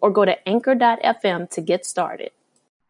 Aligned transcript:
or 0.00 0.10
go 0.10 0.24
to 0.24 0.48
anchor.fm 0.48 1.50
to 1.50 1.60
get 1.60 1.84
started. 1.84 2.30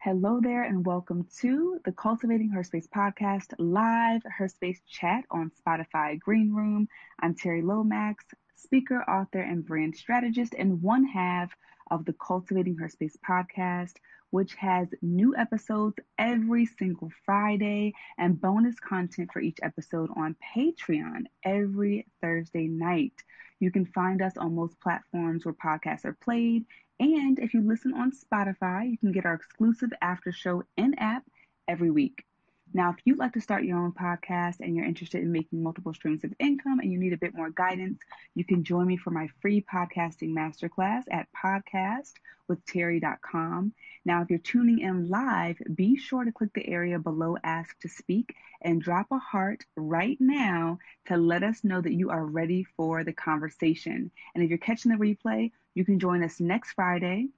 Hello 0.01 0.39
there, 0.41 0.63
and 0.63 0.85
welcome 0.85 1.27
to 1.41 1.79
the 1.83 1.91
Cultivating 1.91 2.49
Her 2.49 2.63
Space 2.63 2.87
podcast 2.87 3.53
live 3.57 4.21
Her 4.23 4.47
Space 4.47 4.79
chat 4.89 5.25
on 5.29 5.51
Spotify 5.61 6.17
Green 6.17 6.53
Room. 6.53 6.87
I'm 7.19 7.35
Terri 7.35 7.61
Lomax, 7.61 8.23
speaker, 8.55 9.01
author, 9.09 9.41
and 9.41 9.65
brand 9.65 9.95
strategist, 9.97 10.55
and 10.57 10.81
one 10.81 11.03
half 11.03 11.51
of 11.91 12.05
the 12.05 12.13
Cultivating 12.13 12.77
Her 12.77 12.87
Space 12.87 13.17
podcast, 13.27 13.95
which 14.29 14.53
has 14.55 14.87
new 15.01 15.35
episodes 15.35 15.97
every 16.17 16.65
single 16.65 17.11
Friday 17.25 17.93
and 18.17 18.39
bonus 18.39 18.79
content 18.79 19.31
for 19.33 19.41
each 19.41 19.57
episode 19.63 20.09
on 20.15 20.35
Patreon 20.55 21.23
every 21.43 22.07
Thursday 22.21 22.67
night. 22.67 23.13
You 23.59 23.71
can 23.71 23.85
find 23.85 24.21
us 24.21 24.37
on 24.37 24.55
most 24.55 24.79
platforms 24.79 25.43
where 25.43 25.53
podcasts 25.53 26.05
are 26.05 26.13
played 26.13 26.65
and 26.99 27.39
if 27.39 27.53
you 27.53 27.61
listen 27.61 27.93
on 27.93 28.11
Spotify, 28.11 28.89
you 28.89 28.97
can 28.97 29.11
get 29.11 29.25
our 29.25 29.33
exclusive 29.33 29.91
after 30.01 30.31
show 30.31 30.63
in 30.77 30.93
app 30.95 31.23
every 31.67 31.89
week. 31.89 32.23
Now, 32.73 32.89
if 32.91 32.97
you'd 33.03 33.17
like 33.17 33.33
to 33.33 33.41
start 33.41 33.63
your 33.63 33.79
own 33.79 33.93
podcast 33.93 34.59
and 34.59 34.75
you're 34.75 34.85
interested 34.85 35.21
in 35.21 35.31
making 35.31 35.63
multiple 35.63 35.91
streams 35.93 36.23
of 36.23 36.35
income 36.39 36.79
and 36.79 36.91
you 36.91 36.99
need 36.99 37.13
a 37.13 37.17
bit 37.17 37.33
more 37.33 37.49
guidance, 37.49 37.97
you 38.35 38.43
can 38.43 38.63
join 38.63 38.85
me 38.85 38.95
for 38.95 39.09
my 39.09 39.27
free 39.41 39.59
podcasting 39.61 40.35
masterclass 40.35 41.05
at 41.09 41.27
podcastwithterry.com. 41.35 43.73
Now, 44.05 44.21
if 44.21 44.29
you're 44.29 44.37
tuning 44.39 44.79
in 44.79 45.09
live, 45.09 45.57
be 45.73 45.97
sure 45.97 46.23
to 46.23 46.31
click 46.31 46.53
the 46.53 46.69
area 46.69 46.99
below 46.99 47.37
Ask 47.43 47.79
to 47.79 47.89
Speak 47.89 48.35
and 48.61 48.79
drop 48.81 49.07
a 49.11 49.17
heart 49.17 49.65
right 49.75 50.17
now 50.19 50.77
to 51.07 51.17
let 51.17 51.41
us 51.43 51.63
know 51.63 51.81
that 51.81 51.93
you 51.93 52.11
are 52.11 52.25
ready 52.25 52.65
for 52.77 53.03
the 53.03 53.13
conversation. 53.13 54.11
And 54.35 54.43
if 54.43 54.49
you're 54.49 54.59
catching 54.59 54.91
the 54.91 54.97
replay, 54.97 55.51
you 55.73 55.83
can 55.85 55.97
join 55.99 56.23
us 56.23 56.39
next 56.39 56.73
Friday 56.73 57.29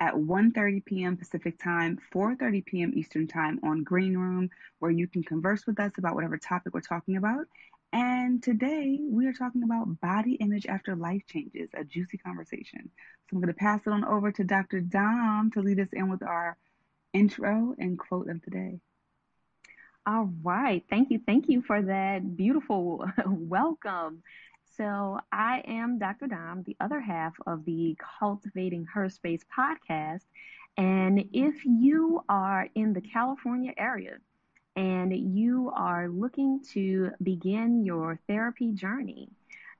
at 0.00 0.14
1:30 0.14 0.84
p.m. 0.84 1.16
Pacific 1.16 1.58
Time, 1.58 1.98
4:30 2.12 2.64
p.m. 2.64 2.92
Eastern 2.94 3.26
Time 3.26 3.58
on 3.62 3.82
Green 3.82 4.16
Room, 4.16 4.50
where 4.78 4.90
you 4.90 5.08
can 5.08 5.22
converse 5.22 5.66
with 5.66 5.80
us 5.80 5.92
about 5.98 6.14
whatever 6.14 6.38
topic 6.38 6.74
we're 6.74 6.80
talking 6.80 7.16
about. 7.16 7.46
And 7.92 8.42
today 8.42 8.98
we 9.02 9.26
are 9.26 9.32
talking 9.32 9.62
about 9.62 10.00
body 10.00 10.34
image 10.34 10.66
after 10.66 10.94
life 10.94 11.22
changes, 11.26 11.70
a 11.74 11.84
juicy 11.84 12.18
conversation. 12.18 12.90
So 13.30 13.36
I'm 13.36 13.40
going 13.40 13.48
to 13.48 13.58
pass 13.58 13.80
it 13.86 13.92
on 13.92 14.04
over 14.04 14.30
to 14.32 14.44
Dr. 14.44 14.80
Dom 14.80 15.50
to 15.54 15.62
lead 15.62 15.80
us 15.80 15.88
in 15.92 16.10
with 16.10 16.22
our 16.22 16.56
intro 17.14 17.74
and 17.78 17.98
quote 17.98 18.28
of 18.28 18.42
the 18.42 18.50
day. 18.50 18.80
All 20.06 20.30
right. 20.42 20.84
Thank 20.88 21.10
you. 21.10 21.20
Thank 21.26 21.48
you 21.48 21.62
for 21.62 21.80
that 21.82 22.36
beautiful 22.36 23.04
welcome. 23.26 24.22
So, 24.78 25.18
I 25.32 25.62
am 25.66 25.98
Dr. 25.98 26.28
Dom, 26.28 26.62
the 26.62 26.76
other 26.78 27.00
half 27.00 27.34
of 27.48 27.64
the 27.64 27.98
Cultivating 28.20 28.84
Her 28.84 29.08
Space 29.08 29.44
podcast. 29.52 30.22
And 30.76 31.28
if 31.32 31.64
you 31.64 32.22
are 32.28 32.68
in 32.76 32.92
the 32.92 33.00
California 33.00 33.72
area 33.76 34.18
and 34.76 35.12
you 35.34 35.72
are 35.74 36.08
looking 36.08 36.62
to 36.74 37.10
begin 37.20 37.84
your 37.84 38.20
therapy 38.28 38.70
journey, 38.70 39.30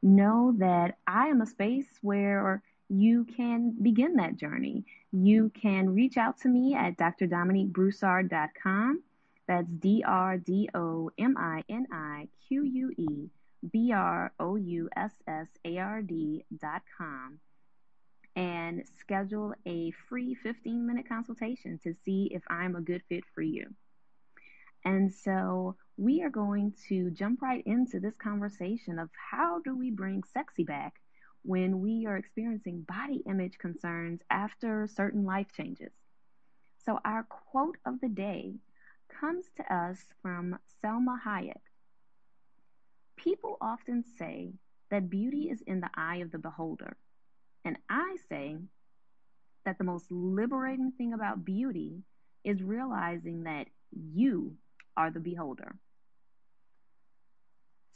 know 0.02 0.52
that 0.58 0.98
I 1.06 1.28
am 1.28 1.42
a 1.42 1.46
space 1.46 1.86
where 2.02 2.60
you 2.88 3.24
can 3.24 3.76
begin 3.80 4.16
that 4.16 4.36
journey. 4.36 4.84
You 5.12 5.50
can 5.50 5.94
reach 5.94 6.16
out 6.16 6.40
to 6.40 6.48
me 6.48 6.74
at 6.74 6.96
drdominiquebroussard.com. 6.96 9.02
That's 9.46 9.70
D 9.70 10.02
R 10.04 10.38
D 10.38 10.68
O 10.74 11.12
M 11.16 11.36
I 11.38 11.62
N 11.68 11.86
I 11.92 12.26
Q 12.48 12.64
U 12.64 12.92
E 12.98 13.30
B 13.70 13.92
R 13.92 14.32
O 14.38 14.56
U 14.56 14.88
S 14.96 15.12
S 15.26 15.48
A 15.64 15.78
R 15.78 16.02
D 16.02 16.44
dot 16.56 16.82
com 16.96 17.40
and 18.36 18.84
schedule 19.00 19.52
a 19.66 19.90
free 20.08 20.34
15 20.34 20.86
minute 20.86 21.08
consultation 21.08 21.78
to 21.82 21.92
see 22.04 22.30
if 22.32 22.42
I'm 22.48 22.76
a 22.76 22.80
good 22.80 23.02
fit 23.08 23.24
for 23.34 23.42
you. 23.42 23.74
And 24.84 25.12
so 25.12 25.76
we 25.96 26.22
are 26.22 26.30
going 26.30 26.72
to 26.88 27.10
jump 27.10 27.42
right 27.42 27.64
into 27.66 27.98
this 27.98 28.16
conversation 28.16 29.00
of 29.00 29.10
how 29.32 29.60
do 29.64 29.76
we 29.76 29.90
bring 29.90 30.22
sexy 30.32 30.62
back 30.62 30.94
when 31.42 31.80
we 31.80 32.06
are 32.06 32.16
experiencing 32.16 32.82
body 32.82 33.22
image 33.26 33.58
concerns 33.58 34.20
after 34.30 34.86
certain 34.86 35.24
life 35.24 35.48
changes. 35.56 35.92
So, 36.84 37.00
our 37.04 37.24
quote 37.24 37.76
of 37.84 38.00
the 38.00 38.08
day 38.08 38.54
comes 39.20 39.46
to 39.56 39.74
us 39.74 39.98
from 40.22 40.58
Salma 40.82 41.16
Hayek. 41.26 41.67
People 43.28 43.58
often 43.60 44.04
say 44.18 44.54
that 44.90 45.10
beauty 45.10 45.50
is 45.50 45.60
in 45.66 45.80
the 45.80 45.90
eye 45.94 46.16
of 46.16 46.32
the 46.32 46.38
beholder. 46.38 46.96
And 47.62 47.76
I 47.90 48.16
say 48.30 48.56
that 49.66 49.76
the 49.76 49.84
most 49.84 50.06
liberating 50.10 50.92
thing 50.96 51.12
about 51.12 51.44
beauty 51.44 52.04
is 52.42 52.62
realizing 52.62 53.42
that 53.42 53.66
you 53.92 54.54
are 54.96 55.10
the 55.10 55.20
beholder. 55.20 55.76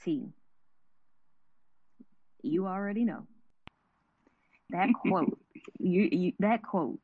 T. 0.04 0.28
You 2.43 2.66
already 2.66 3.04
know. 3.06 3.26
That 4.69 4.91
quote, 5.06 5.38
you, 5.78 6.10
you, 6.12 6.32
that 6.41 6.62
quote, 6.62 6.99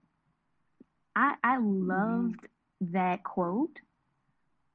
I, 1.16 1.36
I 1.42 1.56
loved 1.56 2.42
mm-hmm. 2.82 2.92
that 2.92 3.24
quote, 3.24 3.78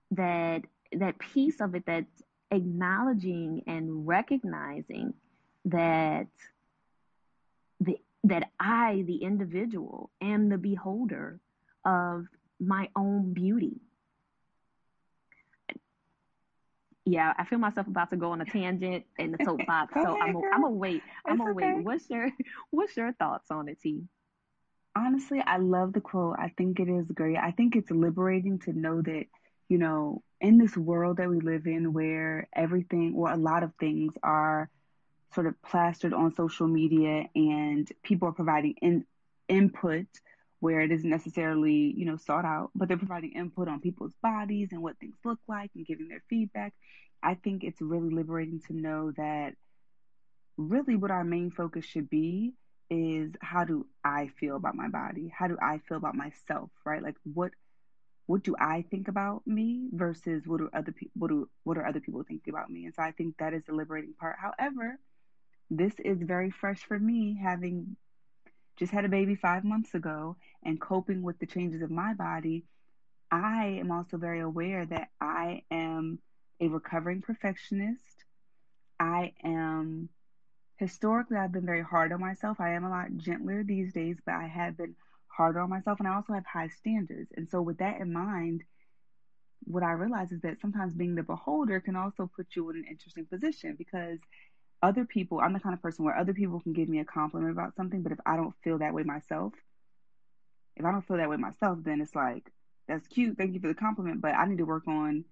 that 0.09 0.63
that 0.91 1.19
piece 1.19 1.61
of 1.61 1.75
it 1.75 1.83
that's 1.85 2.23
acknowledging 2.53 3.63
and 3.67 4.07
recognizing 4.07 5.13
that 5.65 6.27
the 7.79 7.97
that 8.25 8.49
I, 8.59 9.03
the 9.05 9.17
individual, 9.17 10.09
am 10.21 10.49
the 10.49 10.57
beholder 10.57 11.39
of 11.83 12.25
my 12.59 12.89
own 12.95 13.33
beauty. 13.33 13.81
Yeah, 17.05 17.33
I 17.37 17.43
feel 17.43 17.59
myself 17.59 17.87
about 17.87 18.11
to 18.11 18.15
go 18.15 18.31
on 18.31 18.39
a 18.39 18.45
tangent 18.45 19.03
in 19.19 19.33
the 19.33 19.43
soapbox, 19.43 19.93
so 19.93 20.17
I'm 20.21 20.37
I'm 20.37 20.61
gonna 20.61 20.69
wait. 20.69 21.01
I'm 21.27 21.37
gonna 21.37 21.51
okay. 21.51 21.73
wait. 21.73 21.83
What's 21.83 22.09
your 22.09 22.29
What's 22.69 22.95
your 22.95 23.11
thoughts 23.13 23.51
on 23.51 23.67
it, 23.67 23.81
T? 23.81 24.03
Honestly, 24.95 25.41
I 25.45 25.57
love 25.57 25.91
the 25.91 26.01
quote. 26.01 26.35
I 26.39 26.53
think 26.55 26.79
it 26.79 26.87
is 26.87 27.07
great. 27.11 27.35
I 27.35 27.51
think 27.51 27.75
it's 27.75 27.91
liberating 27.91 28.59
to 28.59 28.73
know 28.73 29.01
that 29.01 29.25
you 29.69 29.77
know, 29.77 30.21
in 30.41 30.57
this 30.57 30.75
world 30.75 31.17
that 31.17 31.29
we 31.29 31.39
live 31.39 31.65
in 31.67 31.93
where 31.93 32.47
everything 32.55 33.13
or 33.15 33.31
a 33.31 33.37
lot 33.37 33.63
of 33.63 33.71
things 33.79 34.13
are 34.21 34.69
sort 35.33 35.47
of 35.47 35.61
plastered 35.63 36.13
on 36.13 36.35
social 36.35 36.67
media 36.67 37.25
and 37.35 37.89
people 38.03 38.27
are 38.27 38.33
providing 38.33 38.75
in, 38.81 39.05
input 39.47 40.05
where 40.59 40.81
it 40.81 40.91
isn't 40.91 41.09
necessarily, 41.09 41.93
you 41.97 42.05
know, 42.05 42.15
sought 42.15 42.45
out, 42.45 42.71
but 42.73 42.87
they're 42.87 42.97
providing 42.97 43.33
input 43.33 43.67
on 43.67 43.81
people's 43.81 44.13
bodies 44.21 44.69
and 44.71 44.81
what 44.81 44.97
things 44.97 45.15
look 45.25 45.39
like 45.47 45.71
and 45.75 45.85
giving 45.85 46.07
their 46.07 46.23
feedback. 46.29 46.73
I 47.21 47.35
think 47.35 47.63
it's 47.63 47.81
really 47.81 48.09
liberating 48.09 48.61
to 48.67 48.73
know 48.73 49.11
that 49.17 49.55
really 50.57 50.95
what 50.95 51.11
our 51.11 51.23
main 51.23 51.51
focus 51.51 51.85
should 51.85 52.09
be 52.09 52.53
is 52.89 53.31
how 53.41 53.65
do 53.65 53.85
I 54.03 54.29
feel 54.39 54.55
about 54.55 54.75
my 54.75 54.87
body? 54.87 55.33
How 55.35 55.47
do 55.47 55.57
I 55.61 55.79
feel 55.87 55.97
about 55.97 56.15
myself, 56.15 56.69
right? 56.85 57.01
Like 57.01 57.15
what 57.23 57.51
what 58.25 58.43
do 58.43 58.55
I 58.59 58.85
think 58.89 59.07
about 59.07 59.45
me 59.45 59.89
versus 59.91 60.47
what 60.47 60.59
do 60.59 60.69
other 60.73 60.91
people 60.91 61.11
what 61.15 61.29
do 61.29 61.49
what 61.63 61.77
are 61.77 61.85
other 61.85 61.99
people 61.99 62.23
thinking 62.23 62.53
about 62.53 62.69
me? 62.69 62.85
And 62.85 62.93
so 62.93 63.03
I 63.03 63.11
think 63.11 63.37
that 63.37 63.53
is 63.53 63.63
the 63.65 63.73
liberating 63.73 64.13
part. 64.13 64.37
However, 64.39 64.99
this 65.69 65.93
is 65.99 66.21
very 66.21 66.51
fresh 66.51 66.79
for 66.83 66.97
me 66.97 67.39
having 67.41 67.95
just 68.77 68.91
had 68.91 69.05
a 69.05 69.09
baby 69.09 69.35
five 69.35 69.63
months 69.63 69.93
ago 69.93 70.35
and 70.63 70.79
coping 70.79 71.21
with 71.21 71.39
the 71.39 71.45
changes 71.45 71.81
of 71.81 71.91
my 71.91 72.13
body. 72.13 72.65
I 73.31 73.77
am 73.79 73.91
also 73.91 74.17
very 74.17 74.39
aware 74.39 74.85
that 74.85 75.09
I 75.19 75.63
am 75.69 76.19
a 76.59 76.67
recovering 76.67 77.21
perfectionist. 77.21 78.25
I 78.99 79.33
am 79.43 80.09
historically 80.77 81.37
I've 81.37 81.51
been 81.51 81.65
very 81.65 81.83
hard 81.83 82.11
on 82.11 82.21
myself. 82.21 82.59
I 82.59 82.73
am 82.73 82.83
a 82.83 82.89
lot 82.89 83.15
gentler 83.17 83.63
these 83.63 83.93
days, 83.93 84.17
but 84.25 84.35
I 84.35 84.47
have 84.47 84.77
been 84.77 84.95
harder 85.35 85.59
on 85.59 85.69
myself 85.69 85.99
and 85.99 86.07
I 86.07 86.15
also 86.15 86.33
have 86.33 86.45
high 86.45 86.69
standards. 86.69 87.31
And 87.35 87.49
so 87.49 87.61
with 87.61 87.79
that 87.79 87.99
in 87.99 88.13
mind, 88.13 88.63
what 89.65 89.83
I 89.83 89.91
realize 89.91 90.31
is 90.31 90.41
that 90.41 90.59
sometimes 90.61 90.93
being 90.93 91.15
the 91.15 91.23
beholder 91.23 91.79
can 91.79 91.95
also 91.95 92.29
put 92.35 92.47
you 92.55 92.69
in 92.69 92.77
an 92.77 92.85
interesting 92.89 93.25
position 93.25 93.75
because 93.77 94.19
other 94.81 95.05
people, 95.05 95.39
I'm 95.39 95.53
the 95.53 95.59
kind 95.59 95.73
of 95.73 95.81
person 95.81 96.03
where 96.03 96.17
other 96.17 96.33
people 96.33 96.59
can 96.59 96.73
give 96.73 96.89
me 96.89 96.99
a 96.99 97.05
compliment 97.05 97.51
about 97.51 97.75
something, 97.75 98.03
but 98.03 98.11
if 98.11 98.19
I 98.25 98.35
don't 98.35 98.53
feel 98.63 98.79
that 98.79 98.93
way 98.93 99.03
myself, 99.03 99.53
if 100.75 100.85
I 100.85 100.91
don't 100.91 101.07
feel 101.07 101.17
that 101.17 101.29
way 101.29 101.37
myself, 101.37 101.79
then 101.81 102.01
it's 102.01 102.15
like, 102.15 102.51
that's 102.87 103.07
cute. 103.07 103.37
Thank 103.37 103.53
you 103.53 103.61
for 103.61 103.69
the 103.69 103.75
compliment, 103.75 104.21
but 104.21 104.33
I 104.33 104.45
need 104.45 104.57
to 104.57 104.65
work 104.65 104.87
on 104.87 105.23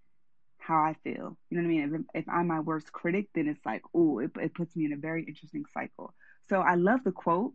how 0.57 0.75
I 0.75 0.95
feel. 1.03 1.38
You 1.50 1.57
know 1.57 1.63
what 1.63 1.65
I 1.65 1.68
mean? 1.68 2.06
If, 2.13 2.24
if 2.24 2.30
I'm 2.30 2.48
my 2.48 2.62
worst 2.62 2.92
critic, 2.94 3.27
then 3.36 3.48
it's 3.48 3.65
like, 3.65 3.81
oh, 3.94 4.19
it, 4.19 4.31
it 4.39 4.53
puts 4.53 4.75
me 4.75 4.86
in 4.86 4.94
a 4.94 4.98
very 4.98 5.24
interesting 5.24 5.65
cycle. 5.74 6.13
So 6.50 6.62
I 6.62 6.75
love 6.75 7.03
the 7.03 7.12
quote. 7.12 7.53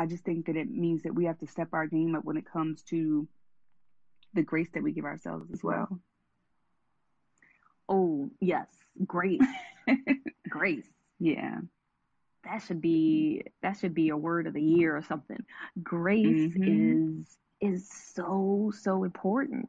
I 0.00 0.06
just 0.06 0.24
think 0.24 0.46
that 0.46 0.56
it 0.56 0.70
means 0.70 1.02
that 1.02 1.14
we 1.14 1.26
have 1.26 1.38
to 1.40 1.46
step 1.46 1.68
our 1.74 1.86
game 1.86 2.14
up 2.14 2.24
when 2.24 2.38
it 2.38 2.50
comes 2.50 2.80
to 2.84 3.28
the 4.32 4.42
grace 4.42 4.70
that 4.72 4.82
we 4.82 4.92
give 4.92 5.04
ourselves 5.04 5.50
as 5.52 5.62
well. 5.62 6.00
Oh, 7.86 8.30
yes. 8.40 8.66
Grace. 9.06 9.42
grace. 10.48 10.86
Yeah. 11.18 11.58
That 12.44 12.62
should 12.62 12.80
be 12.80 13.42
that 13.60 13.76
should 13.78 13.92
be 13.92 14.08
a 14.08 14.16
word 14.16 14.46
of 14.46 14.54
the 14.54 14.62
year 14.62 14.96
or 14.96 15.02
something. 15.02 15.44
Grace 15.82 16.54
mm-hmm. 16.54 17.18
is 17.20 17.36
is 17.60 17.90
so 18.14 18.72
so 18.80 19.04
important. 19.04 19.68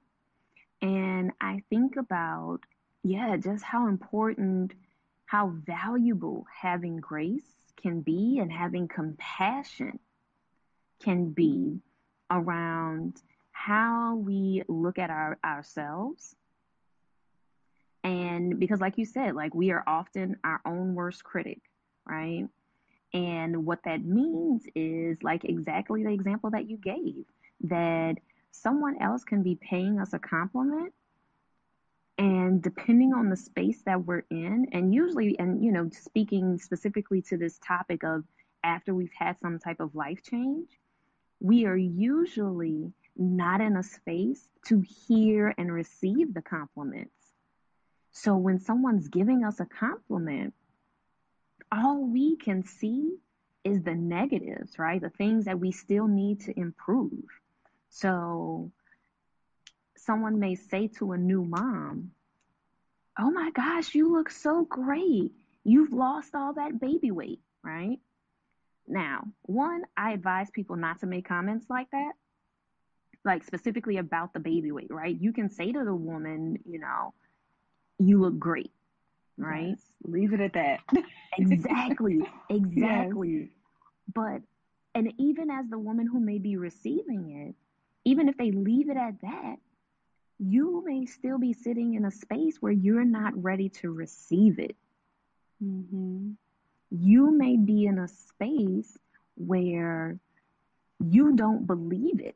And 0.81 1.31
I 1.42 1.62
think 1.69 1.98
about 1.98 2.60
yeah, 3.04 3.36
just 3.36 3.66
how 3.66 3.89
important 3.89 4.75
how 5.25 5.48
valuable 5.66 6.45
having 6.62 7.01
grace 7.01 7.74
can 7.75 8.00
be 8.00 8.39
and 8.39 8.50
having 8.50 8.88
compassion 8.88 10.00
can 11.01 11.31
be 11.31 11.80
around 12.30 13.21
how 13.51 14.15
we 14.15 14.63
look 14.68 14.98
at 14.98 15.09
our 15.09 15.38
ourselves. 15.44 16.36
And 18.03 18.59
because 18.59 18.81
like 18.81 18.98
you 18.98 19.06
said 19.06 19.36
like 19.36 19.53
we 19.53 19.71
are 19.71 19.83
often 19.86 20.38
our 20.44 20.62
own 20.65 20.95
worst 20.95 21.24
critic 21.24 21.59
right? 22.06 22.48
And 23.13 23.65
what 23.65 23.80
that 23.86 24.03
means 24.06 24.63
is 24.75 25.21
like 25.21 25.44
exactly 25.44 26.03
the 26.03 26.12
example 26.12 26.50
that 26.51 26.69
you 26.69 26.77
gave 26.77 27.25
that 27.62 28.15
someone 28.51 29.01
else 29.01 29.24
can 29.24 29.44
be 29.44 29.56
paying 29.56 30.00
us 30.00 30.13
a 30.13 30.19
compliment 30.19 30.94
and 32.18 32.62
depending 32.62 33.13
on 33.13 33.30
the 33.30 33.36
space 33.36 33.81
that 33.86 34.06
we're 34.06 34.24
in 34.30 34.68
and 34.74 34.94
usually 34.94 35.38
and 35.39 35.63
you 35.63 35.71
know 35.71 35.89
speaking 35.92 36.57
specifically 36.57 37.21
to 37.21 37.38
this 37.38 37.59
topic 37.65 38.03
of 38.03 38.24
after 38.63 38.94
we've 38.94 39.13
had 39.18 39.39
some 39.39 39.57
type 39.57 39.80
of 39.80 39.95
life 39.95 40.21
change 40.24 40.68
we 41.42 41.66
are 41.66 41.76
usually 41.76 42.94
not 43.18 43.62
in 43.62 43.76
a 43.76 43.84
space 43.84 44.48
to 44.68 44.82
hear 44.82 45.54
and 45.58 45.72
receive 45.72 46.34
the 46.34 46.42
compliments. 46.42 47.12
So 48.12 48.38
when 48.38 48.60
someone's 48.60 49.08
giving 49.08 49.44
us 49.44 49.60
a 49.60 49.66
compliment, 49.66 50.54
all 51.72 52.06
we 52.06 52.36
can 52.36 52.64
see 52.64 53.18
is 53.64 53.82
the 53.82 53.96
negatives, 53.96 54.78
right? 54.78 55.02
The 55.02 55.10
things 55.10 55.46
that 55.46 55.60
we 55.60 55.72
still 55.72 56.08
need 56.08 56.42
to 56.42 56.60
improve. 56.60 57.24
So 57.90 58.72
someone 59.98 60.40
may 60.40 60.56
say 60.56 60.88
to 61.00 61.14
a 61.14 61.18
new 61.18 61.44
mom, 61.44 62.12
Oh 63.20 63.32
my 63.32 63.52
gosh, 63.52 63.94
you 63.94 64.12
look 64.12 64.30
so 64.30 64.66
great. 64.66 65.32
You've 65.64 65.92
lost 65.92 66.34
all 66.34 66.54
that 66.54 66.80
baby 66.80 67.12
weight, 67.12 67.42
right? 67.64 68.00
Now, 68.92 69.24
one, 69.44 69.84
I 69.98 70.12
advise 70.12 70.52
people 70.52 70.76
not 70.76 71.00
to 71.00 71.08
make 71.08 71.28
comments 71.28 71.66
like 71.70 71.90
that 71.92 72.12
like 73.24 73.44
specifically 73.44 73.98
about 73.98 74.34
the 74.34 74.40
baby 74.40 74.72
weight, 74.72 74.90
right? 74.90 75.20
You 75.20 75.34
can 75.34 75.50
say 75.50 75.72
to 75.72 75.84
the 75.84 75.94
woman, 75.94 76.58
you 76.66 76.80
know, 76.80 77.14
you 78.00 78.20
look 78.20 78.38
great, 78.40 78.72
right? 79.38 79.70
Yes. 79.70 79.82
Leave 80.04 80.34
it 80.34 80.42
at 80.42 80.54
that. 80.54 80.80
exactly. 81.38 82.20
Exactly. 82.50 83.30
Yes. 83.30 83.50
But, 84.14 84.42
and 84.96 85.14
even 85.18 85.50
as 85.50 85.70
the 85.70 85.78
woman 85.78 86.08
who 86.08 86.20
may 86.20 86.40
be 86.40 86.58
receiving 86.58 87.48
it, 87.48 87.56
even 88.04 88.28
if 88.28 88.38
they 88.38 88.52
leave 88.52 88.90
it 88.90 88.98
at 88.98 89.22
that, 89.22 89.58
you 90.40 90.84
may 90.84 91.06
still 91.06 91.38
be 91.38 91.54
sitting 91.54 91.94
in 91.94 92.06
a 92.06 92.12
space 92.12 92.58
where 92.60 92.72
you're 92.72 93.06
not 93.06 93.42
ready 93.42 93.70
to 93.70 93.92
receive 93.92 94.58
it. 94.58 94.76
Mm-hmm. 95.64 96.32
You 96.92 97.32
may 97.32 97.58
be 97.58 97.86
in 97.86 97.98
a 97.98 98.08
space 98.08 98.98
where 99.36 100.20
you 101.00 101.36
don't 101.36 101.66
believe 101.66 102.20
it. 102.20 102.36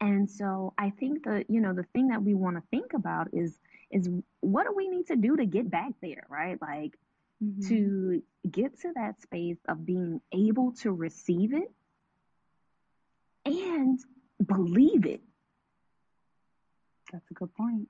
And 0.00 0.28
so 0.28 0.74
I 0.76 0.90
think 0.90 1.24
that, 1.24 1.48
you 1.48 1.60
know, 1.60 1.72
the 1.72 1.86
thing 1.94 2.08
that 2.08 2.22
we 2.22 2.34
want 2.34 2.56
to 2.56 2.62
think 2.70 2.92
about 2.94 3.28
is 3.32 3.58
is 3.90 4.08
what 4.40 4.66
do 4.66 4.74
we 4.74 4.88
need 4.88 5.06
to 5.06 5.16
do 5.16 5.36
to 5.36 5.46
get 5.46 5.70
back 5.70 5.92
there, 6.02 6.26
right? 6.28 6.60
Like 6.60 6.98
mm-hmm. 7.42 7.68
to 7.68 8.22
get 8.50 8.80
to 8.80 8.92
that 8.96 9.20
space 9.22 9.58
of 9.68 9.86
being 9.86 10.20
able 10.32 10.72
to 10.82 10.92
receive 10.92 11.54
it 11.54 11.70
and 13.46 13.98
believe 14.44 15.06
it. 15.06 15.22
That's 17.12 17.30
a 17.30 17.34
good 17.34 17.54
point. 17.54 17.88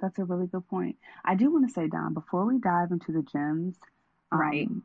That's 0.00 0.18
a 0.18 0.24
really 0.24 0.46
good 0.46 0.66
point. 0.68 0.96
I 1.24 1.34
do 1.34 1.52
want 1.52 1.68
to 1.68 1.72
say, 1.72 1.88
Dom, 1.88 2.14
before 2.14 2.44
we 2.44 2.58
dive 2.58 2.90
into 2.90 3.12
the 3.12 3.22
gems, 3.22 3.76
right? 4.32 4.66
Um, 4.66 4.84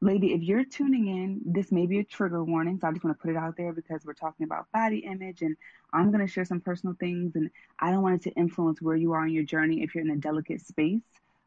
lady, 0.00 0.34
if 0.34 0.42
you're 0.42 0.64
tuning 0.64 1.08
in, 1.08 1.40
this 1.44 1.72
may 1.72 1.86
be 1.86 1.98
a 1.98 2.04
trigger 2.04 2.44
warning. 2.44 2.78
So 2.78 2.88
I 2.88 2.92
just 2.92 3.04
want 3.04 3.18
to 3.18 3.22
put 3.22 3.30
it 3.30 3.36
out 3.36 3.56
there 3.56 3.72
because 3.72 4.04
we're 4.04 4.14
talking 4.14 4.44
about 4.44 4.70
body 4.72 4.98
image 4.98 5.42
and 5.42 5.56
I'm 5.92 6.10
going 6.10 6.26
to 6.26 6.32
share 6.32 6.44
some 6.44 6.60
personal 6.60 6.94
things 6.98 7.34
and 7.34 7.50
I 7.78 7.90
don't 7.90 8.02
want 8.02 8.16
it 8.16 8.30
to 8.30 8.36
influence 8.36 8.82
where 8.82 8.96
you 8.96 9.12
are 9.12 9.26
in 9.26 9.32
your 9.32 9.44
journey 9.44 9.82
if 9.82 9.94
you're 9.94 10.04
in 10.04 10.10
a 10.10 10.16
delicate 10.16 10.60
space. 10.60 11.02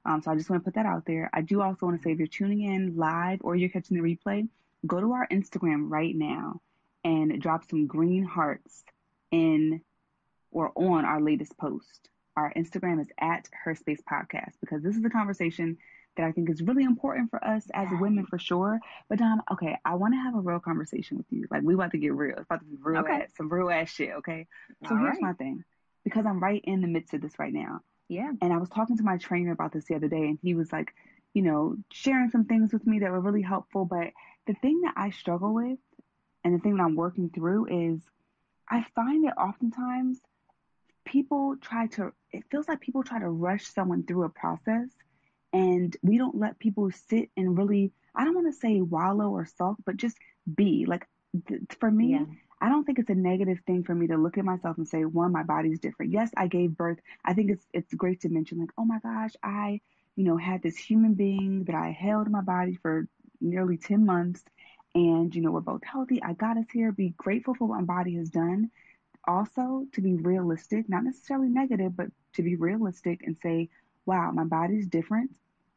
Um, 0.05 0.21
so 0.21 0.31
I 0.31 0.35
just 0.35 0.49
want 0.49 0.63
to 0.63 0.65
put 0.65 0.75
that 0.75 0.85
out 0.85 1.05
there. 1.05 1.29
I 1.33 1.41
do 1.41 1.61
also 1.61 1.85
want 1.85 1.99
to 1.99 2.03
say 2.03 2.11
if 2.11 2.17
you're 2.17 2.27
tuning 2.27 2.63
in 2.63 2.95
live 2.95 3.39
or 3.43 3.55
you're 3.55 3.69
catching 3.69 4.01
the 4.01 4.17
replay, 4.17 4.47
go 4.87 4.99
to 4.99 5.11
our 5.11 5.27
Instagram 5.27 5.89
right 5.89 6.15
now 6.15 6.61
and 7.03 7.39
drop 7.41 7.69
some 7.69 7.85
green 7.85 8.23
hearts 8.23 8.83
in 9.31 9.81
or 10.51 10.71
on 10.75 11.05
our 11.05 11.21
latest 11.21 11.55
post. 11.57 12.09
Our 12.39 12.53
Instagram 12.53 13.01
is 13.01 13.09
at 13.19 13.49
Her 13.51 13.75
Space 13.75 13.99
Podcast 14.09 14.53
because 14.61 14.81
this 14.81 14.95
is 14.95 15.03
a 15.03 15.09
conversation 15.09 15.77
that 16.15 16.25
I 16.25 16.31
think 16.31 16.49
is 16.49 16.61
really 16.61 16.85
important 16.85 17.29
for 17.29 17.43
us 17.43 17.67
as 17.73 17.89
women 17.99 18.25
for 18.25 18.39
sure. 18.39 18.79
But 19.09 19.19
Dom, 19.19 19.41
okay, 19.51 19.77
I 19.83 19.95
want 19.95 20.13
to 20.13 20.19
have 20.19 20.35
a 20.35 20.39
real 20.39 20.61
conversation 20.61 21.17
with 21.17 21.25
you. 21.31 21.47
Like 21.51 21.63
we 21.63 21.73
about 21.73 21.91
to 21.91 21.97
get 21.97 22.13
real. 22.13 22.37
It's 22.37 22.45
about 22.45 22.61
to 22.61 22.65
be 22.65 22.77
real 22.81 23.01
okay. 23.01 23.23
ass, 23.23 23.31
some 23.35 23.49
real 23.49 23.69
ass 23.69 23.89
shit. 23.89 24.11
Okay. 24.19 24.47
So 24.87 24.95
All 24.95 25.01
here's 25.01 25.15
right. 25.15 25.21
my 25.21 25.33
thing, 25.33 25.65
because 26.05 26.25
I'm 26.25 26.39
right 26.39 26.61
in 26.63 26.79
the 26.79 26.87
midst 26.87 27.13
of 27.13 27.19
this 27.19 27.37
right 27.37 27.51
now. 27.51 27.81
Yeah. 28.07 28.31
And 28.41 28.53
I 28.53 28.57
was 28.57 28.69
talking 28.69 28.95
to 28.95 29.03
my 29.03 29.17
trainer 29.17 29.51
about 29.51 29.73
this 29.73 29.83
the 29.83 29.95
other 29.95 30.07
day, 30.07 30.23
and 30.29 30.39
he 30.41 30.53
was 30.53 30.71
like, 30.71 30.93
you 31.33 31.41
know, 31.41 31.75
sharing 31.91 32.29
some 32.29 32.45
things 32.45 32.71
with 32.71 32.87
me 32.87 32.99
that 32.99 33.11
were 33.11 33.19
really 33.19 33.41
helpful. 33.41 33.83
But 33.83 34.13
the 34.47 34.53
thing 34.53 34.79
that 34.85 34.93
I 34.95 35.09
struggle 35.09 35.53
with, 35.53 35.77
and 36.45 36.55
the 36.55 36.59
thing 36.59 36.77
that 36.77 36.83
I'm 36.83 36.95
working 36.95 37.31
through 37.31 37.91
is, 37.91 37.99
I 38.69 38.85
find 38.95 39.25
that 39.25 39.37
oftentimes 39.37 40.21
people 41.09 41.55
try 41.61 41.87
to. 41.87 42.13
It 42.31 42.43
feels 42.51 42.67
like 42.67 42.81
people 42.81 43.03
try 43.03 43.19
to 43.19 43.29
rush 43.29 43.65
someone 43.65 44.03
through 44.03 44.23
a 44.23 44.29
process 44.29 44.89
and 45.53 45.95
we 46.01 46.17
don't 46.17 46.37
let 46.37 46.59
people 46.59 46.89
sit 46.91 47.29
and 47.35 47.57
really 47.57 47.91
i 48.15 48.23
don't 48.23 48.35
want 48.35 48.47
to 48.47 48.59
say 48.59 48.81
wallow 48.81 49.29
or 49.29 49.45
sulk 49.45 49.77
but 49.85 49.97
just 49.97 50.17
be 50.55 50.85
like 50.87 51.07
th- 51.47 51.61
for 51.79 51.89
me 51.89 52.11
yeah. 52.11 52.25
i 52.61 52.69
don't 52.69 52.85
think 52.85 52.99
it's 52.99 53.09
a 53.09 53.15
negative 53.15 53.59
thing 53.65 53.83
for 53.83 53.95
me 53.95 54.07
to 54.07 54.17
look 54.17 54.37
at 54.37 54.45
myself 54.45 54.77
and 54.77 54.87
say 54.87 55.05
one 55.05 55.31
my 55.31 55.43
body's 55.43 55.79
different 55.79 56.11
yes 56.11 56.29
i 56.37 56.47
gave 56.47 56.77
birth 56.77 56.99
i 57.25 57.33
think 57.33 57.51
it's 57.51 57.65
it's 57.73 57.93
great 57.93 58.21
to 58.21 58.29
mention 58.29 58.59
like 58.59 58.71
oh 58.77 58.85
my 58.85 58.99
gosh 58.99 59.33
i 59.43 59.79
you 60.15 60.23
know 60.23 60.37
had 60.37 60.61
this 60.61 60.77
human 60.77 61.13
being 61.13 61.63
that 61.65 61.75
i 61.75 61.89
held 61.91 62.27
in 62.27 62.31
my 62.31 62.41
body 62.41 62.77
for 62.81 63.07
nearly 63.41 63.77
10 63.77 64.05
months 64.05 64.43
and 64.95 65.33
you 65.33 65.41
know 65.41 65.51
we're 65.51 65.61
both 65.61 65.83
healthy 65.83 66.21
i 66.21 66.33
got 66.33 66.57
us 66.57 66.65
here 66.71 66.91
be 66.91 67.13
grateful 67.17 67.55
for 67.55 67.65
what 67.65 67.79
my 67.79 67.85
body 67.85 68.15
has 68.15 68.29
done 68.29 68.69
also 69.29 69.85
to 69.93 70.01
be 70.01 70.15
realistic 70.15 70.89
not 70.89 71.03
necessarily 71.03 71.49
negative 71.49 71.95
but 71.95 72.07
to 72.33 72.43
be 72.43 72.55
realistic 72.55 73.21
and 73.25 73.37
say 73.43 73.69
wow, 74.09 74.31
my 74.33 74.43
body's 74.43 74.87
different. 74.87 75.29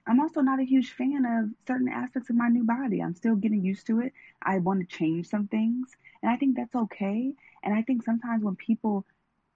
I'm 0.07 0.21
also 0.21 0.41
not 0.41 0.59
a 0.59 0.65
huge 0.65 0.93
fan 0.93 1.25
of 1.27 1.51
certain 1.67 1.89
aspects 1.89 2.31
of 2.31 2.37
my 2.37 2.49
new 2.49 2.65
body. 2.65 3.01
I'm 3.03 3.15
still 3.15 3.37
getting 3.37 3.63
used 3.63 3.87
to 3.89 4.01
it. 4.01 4.13
I 4.43 4.59
want 4.59 4.81
to 4.81 4.97
change 4.97 5.29
some 5.29 5.47
things, 5.49 5.89
and 6.23 6.33
I 6.33 6.37
think 6.37 6.57
that's 6.57 6.75
okay. 6.75 7.35
And 7.63 7.75
I 7.75 7.83
think 7.83 8.03
sometimes 8.03 8.43
when 8.43 8.57
people, 8.57 9.05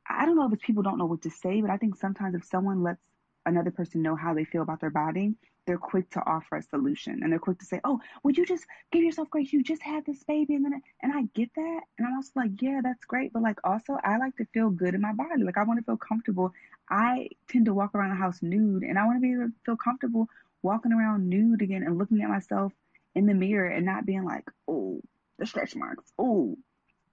I 0.09 0.27
don't 0.27 0.37
know 0.37 0.47
if 0.47 0.53
it's 0.53 0.65
people 0.65 0.83
don't 0.83 0.99
know 0.99 1.07
what 1.07 1.23
to 1.23 1.31
say, 1.31 1.63
but 1.63 1.71
I 1.71 1.79
think 1.79 1.97
sometimes 1.97 2.35
if 2.35 2.45
someone 2.45 2.83
lets 2.83 3.01
another 3.47 3.71
person 3.71 4.03
know 4.03 4.15
how 4.15 4.35
they 4.35 4.45
feel 4.45 4.63
about 4.63 4.81
their 4.81 4.91
body, 4.91 5.35
they're 5.67 5.79
quick 5.79 6.09
to 6.11 6.25
offer 6.27 6.57
a 6.57 6.63
solution 6.63 7.23
and 7.23 7.33
they're 7.33 7.39
quick 7.39 7.59
to 7.59 7.65
say, 7.65 7.81
"Oh, 7.85 8.01
would 8.23 8.39
you 8.39 8.47
just 8.47 8.67
give 8.93 9.03
yourself 9.03 9.29
grace? 9.31 9.53
You 9.53 9.63
just 9.63 9.83
had 9.83 10.07
this 10.07 10.23
baby," 10.25 10.55
and 10.55 10.65
then 10.65 10.81
and 11.01 11.13
I 11.13 11.23
get 11.35 11.53
that, 11.55 11.81
and 11.99 12.07
I'm 12.07 12.15
also 12.15 12.33
like, 12.37 12.63
"Yeah, 12.63 12.81
that's 12.83 13.05
great," 13.05 13.33
but 13.33 13.43
like 13.43 13.59
also 13.65 13.99
I 14.05 14.17
like 14.19 14.37
to 14.37 14.45
feel 14.47 14.71
good 14.71 14.95
in 14.95 15.01
my 15.01 15.13
body. 15.13 15.43
Like 15.43 15.59
I 15.59 15.65
want 15.65 15.79
to 15.79 15.85
feel 15.85 15.97
comfortable. 15.97 16.53
I 16.89 17.31
tend 17.49 17.67
to 17.67 17.75
walk 17.75 17.95
around 17.95 18.11
the 18.11 18.17
house 18.17 18.43
nude, 18.43 18.85
and 18.85 18.99
I 18.99 19.05
want 19.05 19.17
to 19.17 19.21
be 19.21 19.33
able 19.33 19.49
to 19.49 19.53
feel 19.65 19.77
comfortable 19.77 20.29
walking 20.63 20.93
around 20.93 21.29
nude 21.29 21.63
again 21.63 21.83
and 21.83 21.99
looking 21.99 22.23
at 22.23 22.29
myself 22.31 22.73
in 23.15 23.27
the 23.27 23.35
mirror 23.35 23.69
and 23.69 23.85
not 23.85 24.07
being 24.07 24.25
like, 24.25 24.49
"Oh, 24.69 25.01
the 25.39 25.47
stretch 25.47 25.75
marks. 25.75 26.13
Oh, 26.19 26.57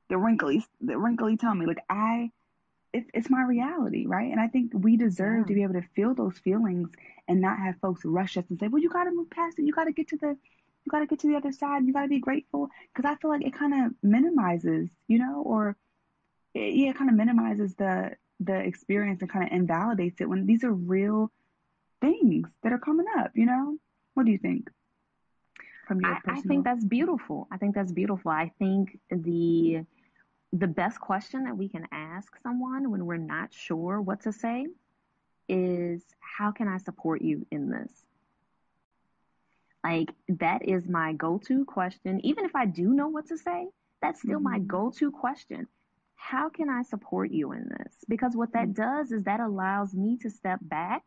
the 0.09 0.17
wrinkly, 0.17 0.65
the 0.79 0.97
wrinkly 0.97 1.37
tummy." 1.37 1.65
Like 1.65 1.83
I 1.89 2.31
it's 2.93 3.09
it's 3.13 3.29
my 3.29 3.43
reality, 3.43 4.05
right? 4.05 4.31
And 4.31 4.39
I 4.39 4.47
think 4.47 4.71
we 4.73 4.97
deserve 4.97 5.39
yeah. 5.39 5.45
to 5.47 5.53
be 5.53 5.63
able 5.63 5.73
to 5.73 5.87
feel 5.95 6.13
those 6.13 6.37
feelings 6.37 6.89
and 7.27 7.41
not 7.41 7.59
have 7.59 7.75
folks 7.81 8.05
rush 8.05 8.37
us 8.37 8.45
and 8.49 8.59
say, 8.59 8.67
"Well, 8.67 8.81
you 8.81 8.89
got 8.89 9.05
to 9.05 9.11
move 9.11 9.29
past 9.29 9.59
it. 9.59 9.65
You 9.65 9.73
got 9.73 9.85
to 9.85 9.93
get 9.93 10.09
to 10.09 10.17
the 10.17 10.37
you 10.85 10.89
got 10.89 10.99
to 10.99 11.05
get 11.05 11.19
to 11.19 11.27
the 11.27 11.35
other 11.35 11.51
side. 11.51 11.85
You 11.85 11.93
got 11.93 12.03
to 12.03 12.07
be 12.07 12.19
grateful. 12.19 12.69
Cause 12.95 13.05
I 13.05 13.15
feel 13.15 13.31
like 13.31 13.45
it 13.45 13.53
kind 13.53 13.73
of 13.73 13.93
minimizes, 14.01 14.89
you 15.07 15.19
know, 15.19 15.41
or 15.45 15.77
it, 16.53 16.73
yeah, 16.73 16.89
it 16.89 16.97
kind 16.97 17.09
of 17.09 17.15
minimizes 17.15 17.75
the, 17.75 18.11
the 18.39 18.55
experience 18.55 19.21
and 19.21 19.29
kind 19.29 19.45
of 19.45 19.55
invalidates 19.55 20.19
it 20.19 20.29
when 20.29 20.45
these 20.45 20.63
are 20.63 20.73
real 20.73 21.31
things 22.01 22.47
that 22.63 22.73
are 22.73 22.79
coming 22.79 23.05
up, 23.17 23.31
you 23.33 23.45
know? 23.45 23.77
What 24.13 24.25
do 24.25 24.31
you 24.31 24.37
think? 24.37 24.69
From 25.87 26.01
your 26.01 26.13
I, 26.13 26.19
personal... 26.19 26.39
I 26.39 26.47
think 26.47 26.65
that's 26.65 26.85
beautiful. 26.85 27.47
I 27.51 27.57
think 27.57 27.75
that's 27.75 27.91
beautiful. 27.91 28.31
I 28.31 28.51
think 28.59 28.99
the 29.09 29.85
the 30.53 30.67
best 30.67 30.99
question 30.99 31.45
that 31.45 31.57
we 31.57 31.67
can 31.67 31.87
ask 31.91 32.31
someone 32.43 32.91
when 32.91 33.07
we're 33.07 33.17
not 33.17 33.51
sure 33.51 33.99
what 33.99 34.21
to 34.21 34.31
say 34.31 34.67
is 35.49 36.03
how 36.19 36.51
can 36.51 36.67
I 36.67 36.77
support 36.77 37.23
you 37.23 37.45
in 37.51 37.71
this? 37.71 37.91
Like 39.83 40.11
that 40.29 40.67
is 40.67 40.87
my 40.87 41.13
go-to 41.13 41.65
question. 41.65 42.21
Even 42.23 42.45
if 42.45 42.55
I 42.55 42.67
do 42.67 42.93
know 42.93 43.07
what 43.09 43.27
to 43.29 43.37
say, 43.37 43.67
that's 44.01 44.21
still 44.21 44.35
mm-hmm. 44.35 44.43
my 44.43 44.59
go-to 44.59 45.11
question. 45.11 45.67
How 46.15 46.49
can 46.49 46.69
I 46.69 46.83
support 46.83 47.31
you 47.31 47.51
in 47.51 47.67
this? 47.69 47.95
Because 48.07 48.35
what 48.35 48.53
that 48.53 48.69
mm-hmm. 48.69 48.99
does 48.99 49.11
is 49.11 49.23
that 49.23 49.39
allows 49.39 49.93
me 49.95 50.17
to 50.21 50.29
step 50.29 50.59
back 50.61 51.03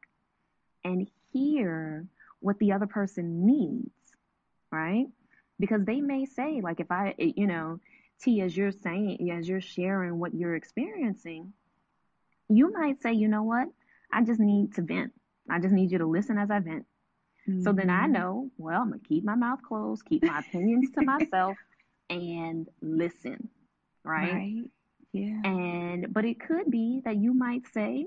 and 0.85 1.09
hear 1.33 2.05
what 2.41 2.59
the 2.59 2.73
other 2.73 2.87
person 2.87 3.47
needs, 3.47 3.91
right? 4.73 5.07
Because 5.59 5.85
they 5.85 6.01
may 6.01 6.27
say, 6.27 6.61
like, 6.61 6.81
if 6.81 6.91
I, 6.91 7.15
you 7.19 7.47
know, 7.47 7.81
T, 8.23 8.41
as 8.41 8.57
you're 8.57 8.73
saying, 8.73 9.31
as 9.31 9.49
you're 9.49 9.61
sharing 9.61 10.19
what 10.19 10.35
you're 10.35 10.55
experiencing, 10.55 11.53
you 12.49 12.73
might 12.73 13.03
say, 13.03 13.13
you 13.13 13.29
know 13.29 13.43
what? 13.43 13.69
I 14.13 14.23
just 14.23 14.41
need 14.41 14.75
to 14.75 14.83
vent. 14.83 15.13
I 15.51 15.59
just 15.59 15.75
need 15.75 15.93
you 15.93 15.99
to 15.99 16.07
listen 16.07 16.39
as 16.39 16.51
I 16.51 16.61
vent. 16.61 16.87
Mm-hmm. 17.49 17.63
So 17.63 17.73
then 17.73 17.91
I 17.91 18.05
mm-hmm. 18.05 18.13
know, 18.13 18.51
well, 18.59 18.83
I'm 18.83 18.89
going 18.89 19.01
to 19.01 19.07
keep 19.07 19.25
my 19.25 19.35
mouth 19.35 19.61
closed, 19.67 20.05
keep 20.05 20.25
my 20.25 20.41
opinions 20.41 20.91
to 20.93 21.03
myself, 21.03 21.57
and 22.11 22.69
listen. 22.81 23.49
Right? 24.05 24.33
Right. 24.33 24.71
Yeah. 25.13 25.41
And, 25.45 26.13
but 26.13 26.25
it 26.25 26.41
could 26.41 26.71
be 26.71 27.03
that 27.05 27.17
you 27.17 27.35
might 27.35 27.63
say, 27.73 28.07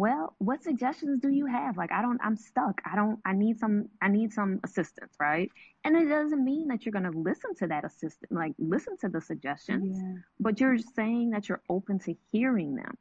well, 0.00 0.34
what 0.38 0.62
suggestions 0.62 1.20
do 1.20 1.28
you 1.28 1.44
have? 1.44 1.76
Like, 1.76 1.92
I 1.92 2.00
don't, 2.00 2.18
I'm 2.24 2.34
stuck. 2.34 2.80
I 2.90 2.96
don't, 2.96 3.18
I 3.26 3.34
need 3.34 3.58
some, 3.58 3.90
I 4.00 4.08
need 4.08 4.32
some 4.32 4.58
assistance, 4.64 5.12
right? 5.20 5.50
And 5.84 5.94
it 5.94 6.06
doesn't 6.08 6.42
mean 6.42 6.68
that 6.68 6.86
you're 6.86 6.92
going 6.94 7.12
to 7.12 7.18
listen 7.18 7.54
to 7.56 7.66
that 7.66 7.84
assistant, 7.84 8.32
like 8.32 8.54
listen 8.58 8.96
to 9.02 9.10
the 9.10 9.20
suggestions, 9.20 9.98
yeah. 10.00 10.22
but 10.40 10.58
you're 10.58 10.78
saying 10.78 11.32
that 11.32 11.50
you're 11.50 11.60
open 11.68 11.98
to 11.98 12.16
hearing 12.32 12.76
them. 12.76 12.96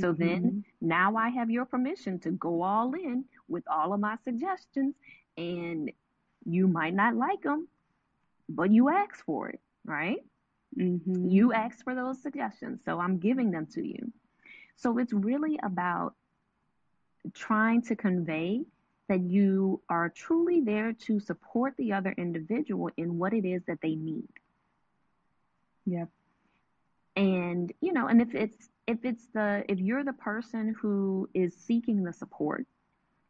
So 0.00 0.14
mm-hmm. 0.14 0.24
then 0.24 0.64
now 0.80 1.14
I 1.14 1.28
have 1.28 1.50
your 1.50 1.66
permission 1.66 2.18
to 2.20 2.30
go 2.30 2.62
all 2.62 2.94
in 2.94 3.26
with 3.46 3.64
all 3.70 3.92
of 3.92 4.00
my 4.00 4.16
suggestions 4.24 4.94
and 5.36 5.92
you 6.46 6.68
might 6.68 6.94
not 6.94 7.16
like 7.16 7.42
them, 7.42 7.68
but 8.48 8.72
you 8.72 8.88
asked 8.88 9.24
for 9.26 9.50
it, 9.50 9.60
right? 9.84 10.24
Mm-hmm. 10.74 11.28
You 11.28 11.52
asked 11.52 11.84
for 11.84 11.94
those 11.94 12.22
suggestions. 12.22 12.80
So 12.86 12.98
I'm 12.98 13.18
giving 13.18 13.50
them 13.50 13.66
to 13.74 13.86
you. 13.86 14.10
So 14.76 14.98
it's 14.98 15.12
really 15.12 15.58
about 15.62 16.14
trying 17.32 17.82
to 17.82 17.96
convey 17.96 18.64
that 19.08 19.20
you 19.20 19.80
are 19.88 20.08
truly 20.08 20.60
there 20.60 20.92
to 20.92 21.20
support 21.20 21.74
the 21.76 21.92
other 21.92 22.14
individual 22.16 22.90
in 22.96 23.18
what 23.18 23.32
it 23.34 23.44
is 23.44 23.62
that 23.66 23.80
they 23.82 23.94
need. 23.94 24.28
Yep. 25.86 26.08
And, 27.16 27.72
you 27.80 27.92
know, 27.92 28.08
and 28.08 28.20
if 28.20 28.34
it's 28.34 28.68
if 28.86 29.04
it's 29.04 29.26
the 29.32 29.64
if 29.68 29.78
you're 29.78 30.04
the 30.04 30.14
person 30.14 30.74
who 30.80 31.28
is 31.34 31.54
seeking 31.54 32.02
the 32.02 32.12
support, 32.12 32.66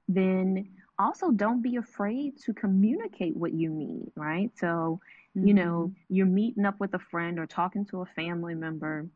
then 0.09 0.69
also 0.99 1.31
don't 1.31 1.63
be 1.63 1.77
afraid 1.77 2.41
to 2.43 2.55
communicate 2.55 3.37
what 3.37 3.53
you 3.53 3.71
need, 3.71 4.11
right? 4.15 4.51
So, 4.59 5.01
mm-hmm. 5.37 5.47
you 5.47 5.55
know, 5.55 5.91
mm-hmm. 5.91 6.15
you're 6.15 6.27
meeting 6.27 6.65
up 6.65 6.79
with 6.79 6.95
a 6.95 6.99
friend 6.99 7.39
or 7.39 7.47
talking 7.47 7.85
to 7.87 8.03
a 8.03 8.07
family 8.07 8.55
member 8.55 9.07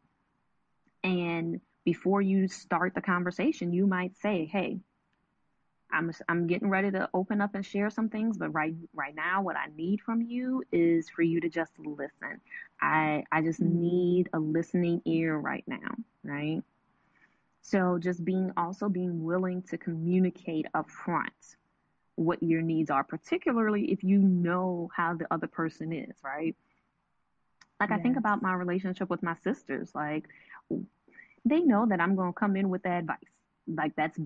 and 1.04 1.60
before 1.92 2.20
you 2.20 2.48
start 2.48 2.94
the 2.94 3.00
conversation, 3.00 3.72
you 3.72 3.86
might 3.86 4.14
say, 4.18 4.44
"Hey, 4.44 4.78
I'm 5.90 6.12
I'm 6.28 6.46
getting 6.46 6.68
ready 6.68 6.90
to 6.90 7.08
open 7.14 7.40
up 7.40 7.54
and 7.54 7.64
share 7.64 7.88
some 7.88 8.10
things, 8.10 8.36
but 8.36 8.50
right 8.50 8.74
right 8.92 9.14
now, 9.14 9.40
what 9.40 9.56
I 9.56 9.68
need 9.74 10.02
from 10.02 10.20
you 10.20 10.62
is 10.70 11.08
for 11.08 11.22
you 11.22 11.40
to 11.40 11.48
just 11.48 11.72
listen. 11.78 12.42
I 12.78 13.24
I 13.32 13.40
just 13.40 13.62
mm-hmm. 13.62 13.80
need 13.80 14.28
a 14.34 14.38
listening 14.38 15.00
ear 15.06 15.38
right 15.38 15.64
now, 15.66 15.94
right? 16.22 16.60
So 17.62 17.98
just 17.98 18.22
being 18.22 18.52
also 18.58 18.90
being 18.90 19.24
willing 19.24 19.62
to 19.70 19.78
communicate 19.78 20.66
upfront 20.74 21.56
what 22.16 22.42
your 22.42 22.60
needs 22.60 22.90
are, 22.90 23.04
particularly 23.04 23.92
if 23.92 24.04
you 24.04 24.18
know 24.18 24.90
how 24.94 25.14
the 25.14 25.26
other 25.30 25.46
person 25.46 25.94
is, 25.94 26.16
right? 26.22 26.54
Like 27.80 27.90
yes. 27.90 27.98
I 27.98 28.02
think 28.02 28.18
about 28.18 28.42
my 28.42 28.52
relationship 28.52 29.08
with 29.08 29.22
my 29.22 29.36
sisters, 29.42 29.90
like 29.94 30.28
they 31.50 31.60
know 31.60 31.86
that 31.88 32.00
I'm 32.00 32.16
going 32.16 32.32
to 32.32 32.38
come 32.38 32.56
in 32.56 32.68
with 32.68 32.82
the 32.82 32.92
advice. 32.92 33.18
Like 33.66 33.94
that's 33.96 34.18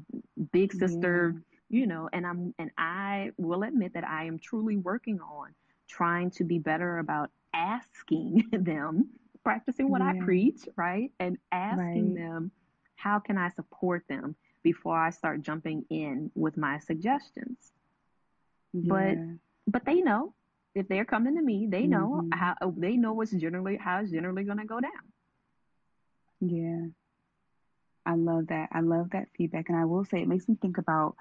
big 0.52 0.72
sister, 0.72 1.34
yeah. 1.68 1.80
you 1.80 1.86
know, 1.86 2.08
and 2.12 2.26
I'm, 2.26 2.54
and 2.58 2.70
I 2.78 3.30
will 3.36 3.64
admit 3.64 3.94
that 3.94 4.06
I 4.06 4.24
am 4.24 4.38
truly 4.38 4.76
working 4.76 5.20
on 5.20 5.54
trying 5.88 6.30
to 6.32 6.44
be 6.44 6.58
better 6.58 6.98
about 6.98 7.30
asking 7.54 8.48
them, 8.52 9.10
practicing 9.44 9.90
what 9.90 10.00
yeah. 10.00 10.12
I 10.16 10.24
preach, 10.24 10.68
right? 10.76 11.10
And 11.18 11.38
asking 11.50 12.14
right. 12.14 12.22
them, 12.22 12.52
how 12.96 13.18
can 13.18 13.36
I 13.36 13.50
support 13.50 14.04
them 14.08 14.36
before 14.62 14.96
I 14.96 15.10
start 15.10 15.42
jumping 15.42 15.84
in 15.90 16.30
with 16.34 16.56
my 16.56 16.78
suggestions? 16.78 17.72
Yeah. 18.72 18.82
But, 18.86 19.16
but 19.66 19.84
they 19.84 20.00
know 20.00 20.34
if 20.74 20.88
they're 20.88 21.04
coming 21.04 21.36
to 21.36 21.42
me, 21.42 21.66
they 21.68 21.86
know 21.86 22.22
mm-hmm. 22.22 22.38
how, 22.38 22.54
they 22.76 22.96
know 22.96 23.12
what's 23.12 23.32
generally, 23.32 23.76
how 23.76 24.00
it's 24.00 24.10
generally 24.10 24.44
going 24.44 24.58
to 24.58 24.64
go 24.64 24.80
down. 24.80 24.90
Yeah. 26.40 26.86
I 28.04 28.14
love 28.14 28.48
that. 28.48 28.68
I 28.72 28.80
love 28.80 29.10
that 29.10 29.28
feedback. 29.36 29.68
And 29.68 29.78
I 29.78 29.84
will 29.84 30.04
say 30.04 30.20
it 30.20 30.28
makes 30.28 30.48
me 30.48 30.56
think 30.60 30.78
about, 30.78 31.16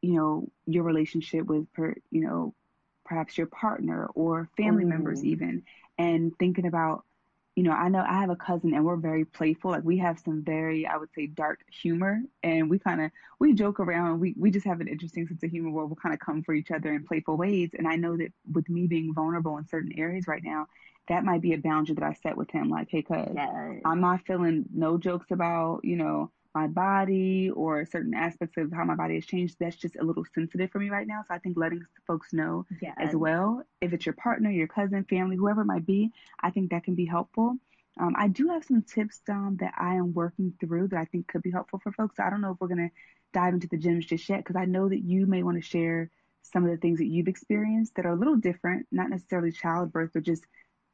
you 0.00 0.14
know, 0.14 0.48
your 0.66 0.84
relationship 0.84 1.46
with, 1.46 1.72
per, 1.72 1.94
you 2.10 2.22
know, 2.22 2.54
perhaps 3.04 3.36
your 3.36 3.48
partner 3.48 4.06
or 4.14 4.48
family 4.56 4.84
members 4.84 5.18
mm-hmm. 5.18 5.28
even, 5.28 5.62
and 5.98 6.32
thinking 6.38 6.66
about, 6.66 7.04
you 7.54 7.64
know, 7.64 7.72
I 7.72 7.90
know 7.90 8.02
I 8.06 8.20
have 8.20 8.30
a 8.30 8.36
cousin 8.36 8.72
and 8.72 8.84
we're 8.84 8.96
very 8.96 9.26
playful. 9.26 9.72
Like 9.72 9.84
we 9.84 9.98
have 9.98 10.18
some 10.18 10.42
very, 10.42 10.86
I 10.86 10.96
would 10.96 11.10
say, 11.14 11.26
dark 11.26 11.60
humor, 11.70 12.22
and 12.42 12.70
we 12.70 12.78
kind 12.78 13.02
of 13.02 13.10
we 13.38 13.52
joke 13.52 13.78
around. 13.78 14.20
We 14.20 14.34
we 14.38 14.50
just 14.50 14.66
have 14.66 14.80
an 14.80 14.88
interesting 14.88 15.26
sense 15.26 15.42
of 15.42 15.50
humor 15.50 15.70
where 15.70 15.84
we'll 15.84 15.96
kind 15.96 16.14
of 16.14 16.20
come 16.20 16.42
for 16.42 16.54
each 16.54 16.70
other 16.70 16.94
in 16.94 17.04
playful 17.04 17.36
ways. 17.36 17.70
And 17.76 17.86
I 17.86 17.96
know 17.96 18.16
that 18.16 18.32
with 18.50 18.70
me 18.70 18.86
being 18.86 19.12
vulnerable 19.12 19.58
in 19.58 19.66
certain 19.66 19.92
areas 19.98 20.26
right 20.26 20.42
now, 20.42 20.66
that 21.08 21.24
might 21.24 21.42
be 21.42 21.52
a 21.52 21.58
boundary 21.58 21.94
that 21.94 22.04
I 22.04 22.14
set 22.22 22.36
with 22.36 22.50
him. 22.50 22.68
Like, 22.68 22.88
hey, 22.90 23.02
cuz 23.02 23.28
yes. 23.34 23.80
I'm 23.84 24.00
not 24.00 24.24
feeling 24.26 24.64
no 24.72 24.98
jokes 24.98 25.30
about, 25.30 25.84
you 25.84 25.96
know, 25.96 26.30
my 26.54 26.66
body 26.66 27.50
or 27.50 27.84
certain 27.86 28.14
aspects 28.14 28.56
of 28.58 28.72
how 28.72 28.84
my 28.84 28.94
body 28.94 29.14
has 29.14 29.24
changed. 29.24 29.56
That's 29.58 29.76
just 29.76 29.96
a 29.96 30.04
little 30.04 30.24
sensitive 30.34 30.70
for 30.70 30.78
me 30.78 30.90
right 30.90 31.06
now. 31.06 31.22
So 31.26 31.34
I 31.34 31.38
think 31.38 31.56
letting 31.56 31.84
folks 32.06 32.32
know 32.32 32.66
yes. 32.80 32.94
as 32.98 33.16
well, 33.16 33.62
if 33.80 33.92
it's 33.92 34.04
your 34.04 34.14
partner, 34.14 34.50
your 34.50 34.66
cousin, 34.66 35.04
family, 35.04 35.36
whoever 35.36 35.62
it 35.62 35.66
might 35.66 35.86
be, 35.86 36.12
I 36.40 36.50
think 36.50 36.70
that 36.70 36.84
can 36.84 36.94
be 36.94 37.06
helpful. 37.06 37.56
Um, 37.98 38.14
I 38.16 38.28
do 38.28 38.48
have 38.48 38.64
some 38.64 38.82
tips 38.82 39.20
um, 39.28 39.56
that 39.60 39.74
I 39.78 39.94
am 39.94 40.14
working 40.14 40.54
through 40.60 40.88
that 40.88 40.98
I 40.98 41.04
think 41.06 41.28
could 41.28 41.42
be 41.42 41.50
helpful 41.50 41.78
for 41.82 41.92
folks. 41.92 42.16
So 42.16 42.22
I 42.22 42.30
don't 42.30 42.40
know 42.40 42.52
if 42.52 42.60
we're 42.60 42.68
going 42.68 42.88
to 42.88 42.94
dive 43.32 43.54
into 43.54 43.68
the 43.68 43.76
gems 43.76 44.06
just 44.06 44.28
yet 44.28 44.38
because 44.38 44.56
I 44.56 44.64
know 44.64 44.88
that 44.88 45.00
you 45.00 45.26
may 45.26 45.42
want 45.42 45.56
to 45.56 45.62
share 45.62 46.10
some 46.42 46.64
of 46.64 46.70
the 46.70 46.76
things 46.76 46.98
that 46.98 47.06
you've 47.06 47.28
experienced 47.28 47.94
that 47.94 48.06
are 48.06 48.12
a 48.12 48.18
little 48.18 48.36
different, 48.36 48.86
not 48.90 49.10
necessarily 49.10 49.52
childbirth, 49.52 50.10
but 50.12 50.22
just 50.22 50.44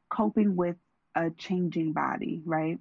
coping 0.09 0.55
with 0.55 0.75
a 1.15 1.29
changing 1.31 1.93
body, 1.93 2.41
right? 2.45 2.79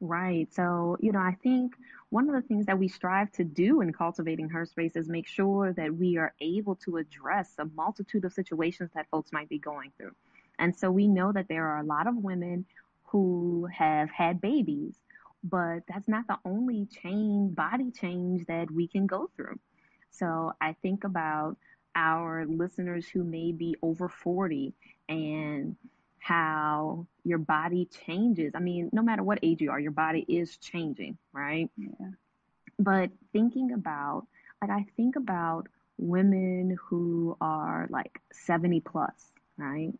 Right. 0.00 0.52
So, 0.52 0.96
you 1.00 1.12
know, 1.12 1.20
I 1.20 1.36
think 1.42 1.74
one 2.10 2.28
of 2.28 2.34
the 2.34 2.46
things 2.46 2.66
that 2.66 2.78
we 2.78 2.88
strive 2.88 3.32
to 3.32 3.44
do 3.44 3.80
in 3.80 3.92
cultivating 3.92 4.50
her 4.50 4.66
space 4.66 4.96
is 4.96 5.08
make 5.08 5.26
sure 5.26 5.72
that 5.72 5.94
we 5.94 6.18
are 6.18 6.34
able 6.40 6.76
to 6.76 6.96
address 6.98 7.52
a 7.58 7.64
multitude 7.64 8.24
of 8.24 8.32
situations 8.32 8.90
that 8.94 9.08
folks 9.10 9.32
might 9.32 9.48
be 9.48 9.58
going 9.58 9.92
through. 9.96 10.14
And 10.58 10.76
so 10.76 10.90
we 10.90 11.08
know 11.08 11.32
that 11.32 11.48
there 11.48 11.66
are 11.68 11.78
a 11.78 11.86
lot 11.86 12.06
of 12.06 12.16
women 12.16 12.66
who 13.04 13.68
have 13.72 14.10
had 14.10 14.40
babies, 14.40 14.96
but 15.42 15.80
that's 15.88 16.08
not 16.08 16.26
the 16.26 16.38
only 16.44 16.86
change, 16.86 17.54
body 17.54 17.90
change 17.90 18.46
that 18.46 18.70
we 18.70 18.88
can 18.88 19.06
go 19.06 19.30
through. 19.36 19.58
So 20.10 20.52
I 20.60 20.74
think 20.82 21.04
about 21.04 21.56
our 21.96 22.44
listeners 22.46 23.08
who 23.08 23.24
may 23.24 23.52
be 23.52 23.76
over 23.82 24.08
40 24.08 24.74
and 25.08 25.76
how 26.24 27.06
your 27.22 27.36
body 27.36 27.86
changes. 28.06 28.52
I 28.54 28.58
mean, 28.58 28.88
no 28.94 29.02
matter 29.02 29.22
what 29.22 29.40
age 29.42 29.60
you 29.60 29.70
are, 29.70 29.78
your 29.78 29.90
body 29.92 30.24
is 30.26 30.56
changing, 30.56 31.18
right? 31.34 31.68
Yeah. 31.76 32.12
But 32.78 33.10
thinking 33.34 33.72
about, 33.72 34.26
like, 34.62 34.70
I 34.70 34.86
think 34.96 35.16
about 35.16 35.68
women 35.98 36.78
who 36.80 37.36
are 37.42 37.88
like 37.90 38.22
70 38.32 38.80
plus, 38.80 39.32
right? 39.58 39.92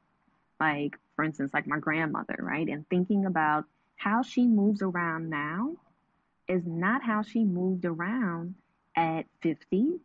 Like, 0.59 0.97
for 1.15 1.27
instance, 1.27 1.53
like 1.53 1.67
my 1.67 1.79
grandmother, 1.79 2.37
right? 2.39 2.69
And 2.69 2.89
thinking 2.89 3.27
about 3.27 3.67
how 3.97 4.23
she 4.23 4.47
moves 4.47 4.81
around 4.81 5.29
now 5.29 5.77
is 6.49 6.63
not 6.65 7.03
how 7.03 7.21
she 7.21 7.45
moved 7.45 7.85
around 7.85 8.55
at 8.97 9.27
50, 9.43 10.01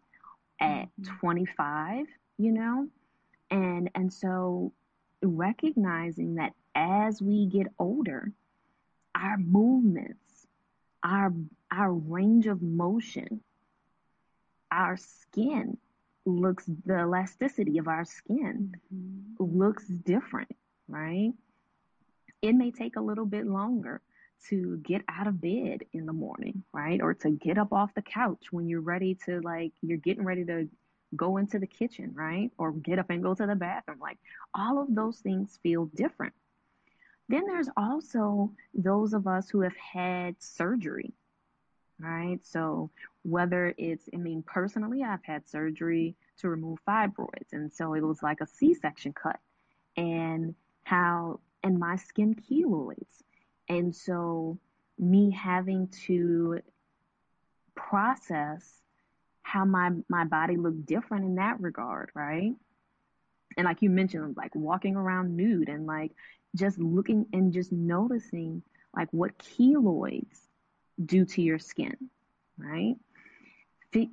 at 0.60 0.90
mm-hmm. 1.02 1.16
25, 1.22 2.08
you 2.38 2.52
know? 2.52 2.90
And 3.52 3.90
and 3.96 4.12
so 4.12 4.74
recognizing 5.22 6.36
that 6.36 6.54
as 6.76 7.22
we 7.22 7.46
get 7.48 7.68
older, 7.78 8.32
our 9.16 9.38
movements, 9.38 10.48
our 11.04 11.34
our 11.72 11.94
range 11.94 12.48
of 12.48 12.62
motion, 12.62 13.42
our 14.72 14.98
skin 14.98 15.78
looks 16.26 16.66
the 16.86 17.00
elasticity 17.00 17.78
of 17.78 17.88
our 17.88 18.06
skin 18.06 18.76
mm-hmm. 18.94 19.58
looks 19.60 19.86
different, 19.86 20.50
right? 20.88 21.34
It 22.42 22.54
may 22.54 22.72
take 22.72 22.96
a 22.96 23.02
little 23.02 23.26
bit 23.26 23.46
longer 23.46 24.02
to 24.48 24.78
get 24.78 25.02
out 25.10 25.28
of 25.28 25.42
bed 25.42 25.84
in 25.92 26.06
the 26.06 26.14
morning, 26.14 26.64
right? 26.72 27.02
Or 27.02 27.14
to 27.16 27.30
get 27.30 27.58
up 27.58 27.74
off 27.74 27.94
the 27.94 28.02
couch 28.02 28.48
when 28.52 28.70
you're 28.70 28.80
ready 28.82 29.16
to 29.26 29.42
like 29.42 29.74
you're 29.82 29.98
getting 29.98 30.24
ready 30.24 30.46
to 30.46 30.70
go 31.16 31.38
into 31.38 31.60
the 31.60 31.68
kitchen, 31.68 32.12
right? 32.13 32.51
Or 32.58 32.72
get 32.72 33.00
up 33.00 33.10
and 33.10 33.24
go 33.24 33.34
to 33.34 33.46
the 33.46 33.56
bathroom. 33.56 34.00
Like 34.00 34.18
all 34.54 34.80
of 34.82 34.94
those 34.94 35.18
things 35.20 35.60
feel 35.63 35.86
different. 35.96 36.34
Then 37.28 37.46
there's 37.46 37.70
also 37.78 38.51
those 38.74 39.13
of 39.13 39.28
us 39.28 39.50
who 39.50 39.62
have 39.62 39.75
had 39.75 40.36
surgery, 40.39 41.13
right? 42.00 42.39
So 42.44 42.89
whether 43.24 43.74
it's, 43.78 44.10
I 44.13 44.18
mean, 44.18 44.44
personally, 44.44 45.04
I've 45.04 45.24
had 45.24 45.48
surgery 45.48 46.16
to 46.39 46.50
remove 46.50 46.80
fibroids. 46.88 47.51
And 47.51 47.72
so 47.72 47.94
it 47.94 48.01
was 48.01 48.24
like 48.24 48.42
a 48.42 48.48
C 48.48 48.74
section 48.74 49.13
cut 49.13 49.39
and 49.96 50.56
how, 50.84 51.39
and 51.63 51.78
my 51.78 51.98
skin 51.98 52.36
keloids. 52.36 53.24
And 53.68 53.96
so 53.96 54.58
me 54.98 55.30
having 55.32 55.88
to 56.06 56.62
process 57.75 58.82
how 59.50 59.65
my, 59.65 59.89
my 60.08 60.25
body 60.25 60.58
looked 60.58 60.86
different 60.86 61.25
in 61.25 61.36
that 61.36 61.60
regard, 61.60 62.12
right? 62.13 62.53
And 63.58 63.65
like 63.65 63.82
you 63.82 63.89
mentioned, 63.89 64.38
like 64.38 64.53
walking 64.53 64.96
around 64.96 65.36
nude 65.36 65.70
and 65.70 65.88
like 65.88 66.12
just 66.56 66.77
looking 66.77 67.25
and 67.34 67.51
just 67.51 67.72
noticing 67.72 68.62
like 68.96 69.08
what 69.12 69.38
keloids 69.39 70.38
do 71.03 71.25
to 71.25 71.41
your 71.41 71.60
skin, 71.60 71.96
right? 72.58 72.96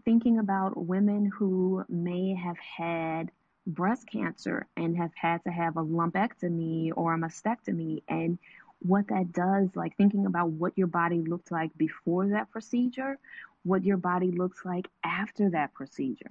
thinking 0.07 0.39
about 0.39 0.75
women 0.75 1.27
who 1.27 1.85
may 1.87 2.35
have 2.35 2.57
had 2.59 3.31
breast 3.67 4.09
cancer 4.11 4.67
and 4.75 4.97
have 4.97 5.11
had 5.15 5.45
to 5.45 5.51
have 5.51 5.77
a 5.77 5.85
lumpectomy 5.85 6.91
or 6.97 7.13
a 7.13 7.19
mastectomy 7.19 8.03
and 8.09 8.39
what 8.81 9.07
that 9.09 9.33
does, 9.33 9.69
like 9.75 9.95
thinking 9.97 10.25
about 10.25 10.49
what 10.49 10.73
your 10.77 10.87
body 10.87 11.21
looked 11.21 11.51
like 11.53 11.77
before 11.77 12.29
that 12.29 12.51
procedure, 12.51 13.19
what 13.67 13.85
your 13.85 13.97
body 13.97 14.31
looks 14.31 14.65
like 14.65 14.89
after 15.03 15.51
that 15.51 15.75
procedure. 15.75 16.31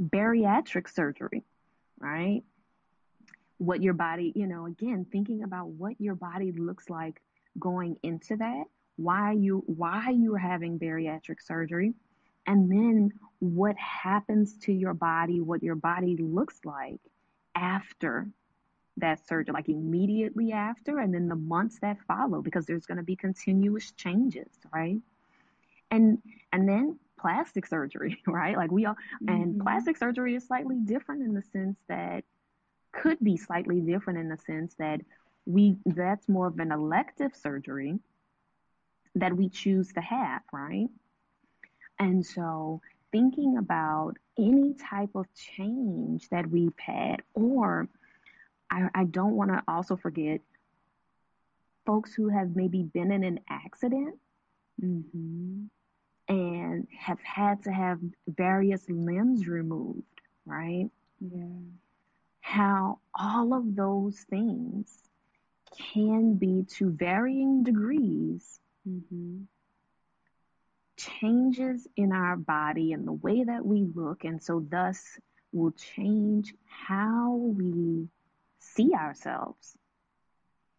Bariatric 0.00 0.92
surgery, 0.92 1.44
right? 2.00 2.42
What 3.58 3.82
your 3.82 3.94
body, 3.94 4.32
you 4.34 4.48
know, 4.48 4.66
again, 4.66 5.06
thinking 5.12 5.44
about 5.44 5.68
what 5.68 6.00
your 6.00 6.16
body 6.16 6.50
looks 6.50 6.90
like 6.90 7.20
going 7.58 7.96
into 8.02 8.36
that, 8.36 8.64
why 8.96 9.32
you 9.32 9.62
why 9.66 10.10
you're 10.10 10.38
having 10.38 10.78
bariatric 10.78 11.40
surgery, 11.40 11.94
and 12.46 12.70
then 12.70 13.12
what 13.38 13.76
happens 13.76 14.56
to 14.58 14.72
your 14.72 14.94
body, 14.94 15.40
what 15.40 15.62
your 15.62 15.76
body 15.76 16.16
looks 16.16 16.58
like 16.64 17.00
after 17.54 18.28
that 18.96 19.26
surgery, 19.28 19.52
like 19.52 19.68
immediately 19.68 20.50
after, 20.52 20.98
and 20.98 21.14
then 21.14 21.28
the 21.28 21.36
months 21.36 21.78
that 21.80 21.98
follow, 22.08 22.42
because 22.42 22.66
there's 22.66 22.86
going 22.86 22.98
to 22.98 23.04
be 23.04 23.14
continuous 23.14 23.92
changes, 23.92 24.48
right? 24.74 24.98
And 25.90 26.18
and 26.52 26.68
then 26.68 26.98
plastic 27.18 27.66
surgery, 27.66 28.20
right? 28.26 28.56
Like 28.56 28.70
we 28.70 28.86
all, 28.86 28.94
mm-hmm. 28.94 29.28
and 29.28 29.60
plastic 29.60 29.96
surgery 29.96 30.34
is 30.34 30.46
slightly 30.46 30.76
different 30.84 31.22
in 31.22 31.34
the 31.34 31.42
sense 31.42 31.78
that 31.88 32.24
could 32.92 33.18
be 33.20 33.36
slightly 33.36 33.80
different 33.80 34.18
in 34.18 34.28
the 34.28 34.38
sense 34.38 34.74
that 34.78 35.00
we 35.46 35.76
that's 35.86 36.28
more 36.28 36.48
of 36.48 36.58
an 36.58 36.72
elective 36.72 37.34
surgery 37.34 37.98
that 39.14 39.36
we 39.36 39.48
choose 39.48 39.92
to 39.92 40.00
have, 40.00 40.42
right? 40.52 40.88
And 41.98 42.24
so 42.24 42.80
thinking 43.12 43.58
about 43.58 44.14
any 44.38 44.74
type 44.74 45.10
of 45.14 45.26
change 45.34 46.28
that 46.30 46.48
we've 46.48 46.78
had, 46.78 47.22
or 47.34 47.88
I, 48.70 48.88
I 48.94 49.04
don't 49.04 49.34
want 49.34 49.50
to 49.50 49.62
also 49.66 49.96
forget 49.96 50.40
folks 51.84 52.14
who 52.14 52.28
have 52.28 52.54
maybe 52.54 52.82
been 52.82 53.10
in 53.10 53.24
an 53.24 53.40
accident 53.48 54.16
mm-hmm. 54.82 55.64
And 56.30 56.86
have 56.96 57.20
had 57.20 57.64
to 57.64 57.72
have 57.72 57.98
various 58.28 58.88
limbs 58.88 59.46
removed, 59.48 60.04
right? 60.46 60.88
Yeah. 61.20 61.44
How 62.40 63.00
all 63.14 63.52
of 63.52 63.74
those 63.74 64.16
things 64.30 64.96
can 65.76 66.34
be 66.34 66.64
to 66.76 66.90
varying 66.90 67.64
degrees 67.64 68.60
mm-hmm 68.88 69.42
changes 71.00 71.86
in 71.96 72.12
our 72.12 72.36
body 72.36 72.92
and 72.92 73.06
the 73.06 73.12
way 73.12 73.44
that 73.44 73.64
we 73.64 73.86
look, 73.94 74.24
and 74.24 74.42
so 74.42 74.64
thus 74.70 75.18
will 75.52 75.72
change 75.72 76.54
how 76.66 77.34
we 77.34 78.08
see 78.58 78.92
ourselves. 78.94 79.76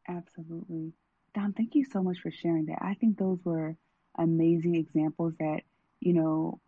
Absolutely. 0.07 0.93
Dom, 1.33 1.53
thank 1.53 1.75
you 1.75 1.85
so 1.85 2.03
much 2.03 2.19
for 2.19 2.31
sharing 2.31 2.65
that. 2.65 2.79
I 2.81 2.93
think 2.95 3.17
those 3.17 3.39
were 3.43 3.75
amazing 4.17 4.75
examples 4.75 5.33
that, 5.39 5.61
you 5.99 6.13
know, 6.13 6.59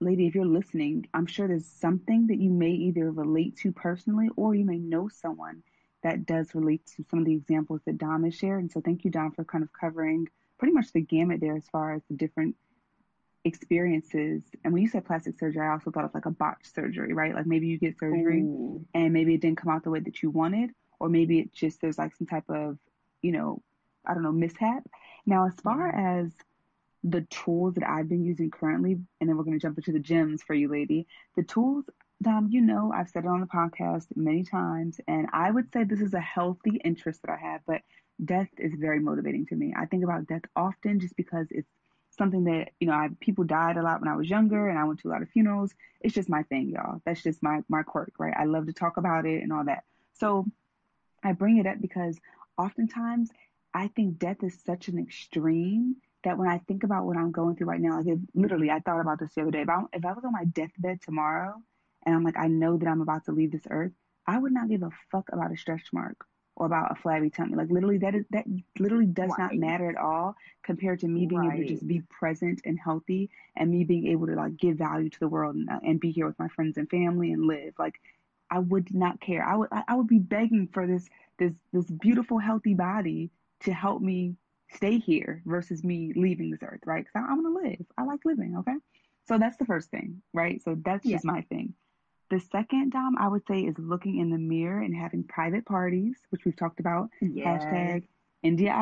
lady, 0.00 0.26
if 0.26 0.34
you're 0.34 0.44
listening, 0.44 1.06
I'm 1.14 1.26
sure 1.26 1.48
there's 1.48 1.66
something 1.66 2.26
that 2.28 2.38
you 2.38 2.50
may 2.50 2.70
either 2.70 3.10
relate 3.10 3.56
to 3.58 3.72
personally 3.72 4.28
or 4.36 4.54
you 4.54 4.64
may 4.64 4.78
know 4.78 5.08
someone 5.08 5.62
that 6.02 6.26
does 6.26 6.54
relate 6.54 6.84
to 6.96 7.04
some 7.08 7.20
of 7.20 7.24
the 7.24 7.34
examples 7.34 7.80
that 7.86 7.98
Dom 7.98 8.24
has 8.24 8.34
shared. 8.34 8.60
And 8.60 8.72
so 8.72 8.80
thank 8.80 9.04
you, 9.04 9.10
Dom, 9.10 9.32
for 9.32 9.44
kind 9.44 9.62
of 9.62 9.72
covering 9.72 10.28
pretty 10.58 10.74
much 10.74 10.92
the 10.92 11.00
gamut 11.00 11.40
there 11.40 11.56
as 11.56 11.68
far 11.68 11.94
as 11.94 12.02
the 12.10 12.16
different 12.16 12.56
experiences. 13.44 14.42
And 14.64 14.72
when 14.72 14.82
you 14.82 14.88
said 14.88 15.04
plastic 15.04 15.38
surgery, 15.38 15.66
I 15.66 15.72
also 15.72 15.90
thought 15.90 16.04
of 16.04 16.14
like 16.14 16.26
a 16.26 16.30
botched 16.30 16.74
surgery, 16.74 17.12
right? 17.12 17.34
Like 17.34 17.46
maybe 17.46 17.68
you 17.68 17.78
get 17.78 17.98
surgery 17.98 18.42
Ooh. 18.42 18.84
and 18.94 19.12
maybe 19.12 19.34
it 19.34 19.40
didn't 19.40 19.58
come 19.58 19.72
out 19.72 19.84
the 19.84 19.90
way 19.90 20.00
that 20.00 20.22
you 20.22 20.30
wanted, 20.30 20.70
or 20.98 21.08
maybe 21.08 21.38
it 21.38 21.52
just 21.52 21.80
there's 21.80 21.98
like 21.98 22.14
some 22.16 22.26
type 22.26 22.48
of, 22.48 22.78
you 23.20 23.32
know, 23.32 23.62
I 24.06 24.14
don't 24.14 24.22
know, 24.22 24.32
mishap. 24.32 24.84
Now, 25.26 25.46
as 25.46 25.54
far 25.62 25.88
as 25.88 26.32
the 27.04 27.22
tools 27.22 27.74
that 27.74 27.88
I've 27.88 28.08
been 28.08 28.24
using 28.24 28.50
currently, 28.50 28.92
and 29.20 29.28
then 29.28 29.36
we're 29.36 29.44
going 29.44 29.58
to 29.58 29.62
jump 29.62 29.78
into 29.78 29.92
the 29.92 29.98
gems 29.98 30.42
for 30.42 30.54
you, 30.54 30.68
lady. 30.68 31.06
The 31.36 31.42
tools, 31.42 31.84
Dom, 32.22 32.48
you 32.50 32.60
know, 32.60 32.92
I've 32.94 33.08
said 33.08 33.24
it 33.24 33.28
on 33.28 33.40
the 33.40 33.46
podcast 33.46 34.06
many 34.14 34.44
times, 34.44 35.00
and 35.08 35.26
I 35.32 35.50
would 35.50 35.72
say 35.72 35.84
this 35.84 36.00
is 36.00 36.14
a 36.14 36.20
healthy 36.20 36.80
interest 36.84 37.22
that 37.22 37.32
I 37.32 37.36
have, 37.36 37.62
but 37.66 37.82
death 38.24 38.48
is 38.58 38.72
very 38.78 39.00
motivating 39.00 39.46
to 39.46 39.56
me. 39.56 39.74
I 39.76 39.86
think 39.86 40.04
about 40.04 40.26
death 40.26 40.42
often 40.54 41.00
just 41.00 41.16
because 41.16 41.48
it's 41.50 41.68
something 42.16 42.44
that 42.44 42.68
you 42.78 42.86
know 42.86 42.92
I, 42.92 43.08
people 43.20 43.44
died 43.44 43.76
a 43.76 43.82
lot 43.82 44.00
when 44.00 44.08
I 44.08 44.16
was 44.16 44.30
younger, 44.30 44.68
and 44.68 44.78
I 44.78 44.84
went 44.84 45.00
to 45.00 45.08
a 45.08 45.10
lot 45.10 45.22
of 45.22 45.30
funerals. 45.30 45.74
It's 46.00 46.14
just 46.14 46.28
my 46.28 46.44
thing, 46.44 46.68
y'all. 46.68 47.00
That's 47.04 47.22
just 47.22 47.42
my 47.42 47.62
my 47.68 47.82
quirk, 47.82 48.12
right? 48.18 48.34
I 48.36 48.44
love 48.44 48.66
to 48.66 48.72
talk 48.72 48.96
about 48.96 49.26
it 49.26 49.42
and 49.42 49.52
all 49.52 49.64
that. 49.64 49.82
So 50.14 50.46
I 51.24 51.32
bring 51.32 51.58
it 51.58 51.66
up 51.66 51.80
because 51.80 52.18
oftentimes 52.56 53.30
I 53.74 53.88
think 53.88 54.18
death 54.18 54.42
is 54.42 54.58
such 54.64 54.88
an 54.88 54.98
extreme 54.98 55.96
that 56.24 56.38
when 56.38 56.48
I 56.48 56.58
think 56.58 56.84
about 56.84 57.04
what 57.04 57.16
I'm 57.16 57.32
going 57.32 57.56
through 57.56 57.68
right 57.68 57.80
now, 57.80 57.98
like 57.98 58.06
if, 58.06 58.18
literally, 58.34 58.70
I 58.70 58.80
thought 58.80 59.00
about 59.00 59.18
this 59.18 59.34
the 59.34 59.42
other 59.42 59.50
day. 59.50 59.62
If 59.62 59.68
I, 59.68 59.82
if 59.92 60.04
I 60.04 60.12
was 60.12 60.24
on 60.24 60.32
my 60.32 60.44
deathbed 60.44 61.00
tomorrow 61.02 61.54
and 62.04 62.14
I'm 62.14 62.24
like, 62.24 62.38
I 62.38 62.48
know 62.48 62.76
that 62.76 62.88
I'm 62.88 63.00
about 63.00 63.24
to 63.26 63.32
leave 63.32 63.52
this 63.52 63.66
earth, 63.70 63.92
I 64.26 64.38
would 64.38 64.52
not 64.52 64.68
give 64.68 64.82
a 64.82 64.90
fuck 65.10 65.28
about 65.32 65.52
a 65.52 65.56
stretch 65.56 65.92
mark 65.92 66.24
or 66.56 66.66
about 66.66 66.92
a 66.92 66.94
flabby 66.94 67.30
tummy. 67.30 67.54
Like 67.54 67.70
literally 67.70 67.98
that 67.98 68.14
is 68.14 68.24
that 68.30 68.44
literally 68.78 69.06
does 69.06 69.30
right. 69.30 69.38
not 69.38 69.54
matter 69.56 69.88
at 69.88 69.96
all 69.96 70.36
compared 70.62 71.00
to 71.00 71.08
me 71.08 71.26
being 71.26 71.40
right. 71.40 71.54
able 71.54 71.66
to 71.66 71.74
just 71.74 71.86
be 71.86 72.02
present 72.02 72.60
and 72.64 72.78
healthy 72.78 73.30
and 73.56 73.70
me 73.70 73.84
being 73.84 74.06
able 74.08 74.26
to 74.26 74.34
like 74.34 74.56
give 74.56 74.76
value 74.76 75.08
to 75.08 75.18
the 75.18 75.28
world 75.28 75.56
and, 75.56 75.68
uh, 75.68 75.80
and 75.84 76.00
be 76.00 76.10
here 76.10 76.26
with 76.26 76.38
my 76.38 76.48
friends 76.48 76.76
and 76.76 76.88
family 76.90 77.32
and 77.32 77.46
live. 77.46 77.74
Like 77.78 77.94
I 78.50 78.58
would 78.58 78.94
not 78.94 79.20
care. 79.20 79.44
I 79.44 79.56
would 79.56 79.68
I 79.72 79.94
would 79.94 80.08
be 80.08 80.18
begging 80.18 80.68
for 80.72 80.86
this 80.86 81.08
this 81.38 81.52
this 81.72 81.90
beautiful 81.90 82.38
healthy 82.38 82.74
body 82.74 83.30
to 83.60 83.72
help 83.72 84.02
me 84.02 84.36
stay 84.74 84.98
here 84.98 85.42
versus 85.46 85.82
me 85.84 86.12
leaving 86.16 86.50
this 86.50 86.62
earth, 86.62 86.80
right? 86.86 87.04
Because 87.04 87.26
I, 87.28 87.32
am 87.32 87.42
going 87.42 87.54
to 87.54 87.70
live. 87.70 87.86
I 87.96 88.04
like 88.04 88.20
living. 88.24 88.56
Okay, 88.58 88.76
so 89.28 89.38
that's 89.38 89.56
the 89.56 89.64
first 89.64 89.90
thing, 89.90 90.22
right? 90.32 90.62
So 90.62 90.76
that's 90.84 91.04
yeah. 91.04 91.16
just 91.16 91.24
my 91.24 91.42
thing. 91.42 91.74
The 92.30 92.40
second, 92.40 92.92
Dom, 92.92 93.16
I 93.18 93.28
would 93.28 93.46
say 93.46 93.60
is 93.60 93.76
looking 93.78 94.18
in 94.18 94.30
the 94.30 94.38
mirror 94.38 94.80
and 94.80 94.94
having 94.94 95.24
private 95.24 95.66
parties, 95.66 96.16
which 96.30 96.44
we've 96.44 96.56
talked 96.56 96.80
about. 96.80 97.10
Yes. 97.20 97.62
Hashtag 97.62 98.04
India. 98.42 98.72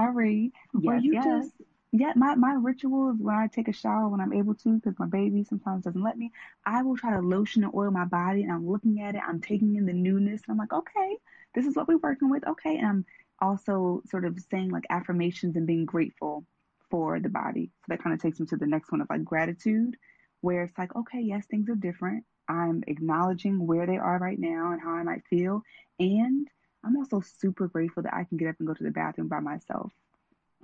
Where 0.72 0.96
yes, 0.96 1.04
you 1.04 1.14
yes. 1.14 1.24
just 1.24 1.52
yeah, 1.92 2.12
my, 2.14 2.36
my 2.36 2.52
ritual 2.52 3.10
is 3.10 3.20
when 3.20 3.34
I 3.34 3.48
take 3.48 3.66
a 3.66 3.72
shower 3.72 4.08
when 4.08 4.20
I'm 4.20 4.32
able 4.32 4.54
to, 4.54 4.74
because 4.74 4.98
my 4.98 5.06
baby 5.06 5.42
sometimes 5.42 5.84
doesn't 5.84 6.02
let 6.02 6.16
me. 6.16 6.30
I 6.64 6.82
will 6.82 6.96
try 6.96 7.10
to 7.10 7.20
lotion 7.20 7.64
and 7.64 7.74
oil 7.74 7.90
my 7.90 8.04
body, 8.04 8.42
and 8.42 8.52
I'm 8.52 8.70
looking 8.70 9.00
at 9.00 9.16
it. 9.16 9.22
I'm 9.26 9.40
taking 9.40 9.74
in 9.74 9.86
the 9.86 9.92
newness, 9.92 10.42
and 10.46 10.52
I'm 10.52 10.58
like, 10.58 10.72
okay, 10.72 11.16
this 11.54 11.66
is 11.66 11.74
what 11.74 11.88
we're 11.88 11.98
working 11.98 12.30
with. 12.30 12.46
Okay, 12.46 12.78
and 12.78 12.86
I'm 12.86 13.06
also 13.40 14.02
sort 14.06 14.24
of 14.24 14.38
saying 14.50 14.70
like 14.70 14.84
affirmations 14.90 15.56
and 15.56 15.66
being 15.66 15.84
grateful 15.84 16.44
for 16.90 17.20
the 17.20 17.28
body. 17.28 17.70
So 17.80 17.86
that 17.88 18.02
kind 18.02 18.14
of 18.14 18.20
takes 18.20 18.40
me 18.40 18.46
to 18.46 18.56
the 18.56 18.66
next 18.66 18.90
one 18.92 19.00
of 19.00 19.08
like 19.10 19.24
gratitude, 19.24 19.96
where 20.40 20.62
it's 20.64 20.76
like, 20.78 20.94
okay, 20.96 21.20
yes, 21.20 21.46
things 21.46 21.68
are 21.68 21.74
different. 21.74 22.24
I'm 22.48 22.82
acknowledging 22.88 23.66
where 23.66 23.86
they 23.86 23.98
are 23.98 24.18
right 24.18 24.38
now 24.38 24.72
and 24.72 24.80
how 24.80 24.90
I 24.90 25.02
might 25.04 25.26
feel. 25.28 25.62
And 26.00 26.48
I'm 26.84 26.96
also 26.96 27.20
super 27.20 27.68
grateful 27.68 28.02
that 28.02 28.14
I 28.14 28.24
can 28.24 28.38
get 28.38 28.48
up 28.48 28.56
and 28.58 28.66
go 28.66 28.74
to 28.74 28.84
the 28.84 28.90
bathroom 28.90 29.28
by 29.28 29.40
myself. 29.40 29.92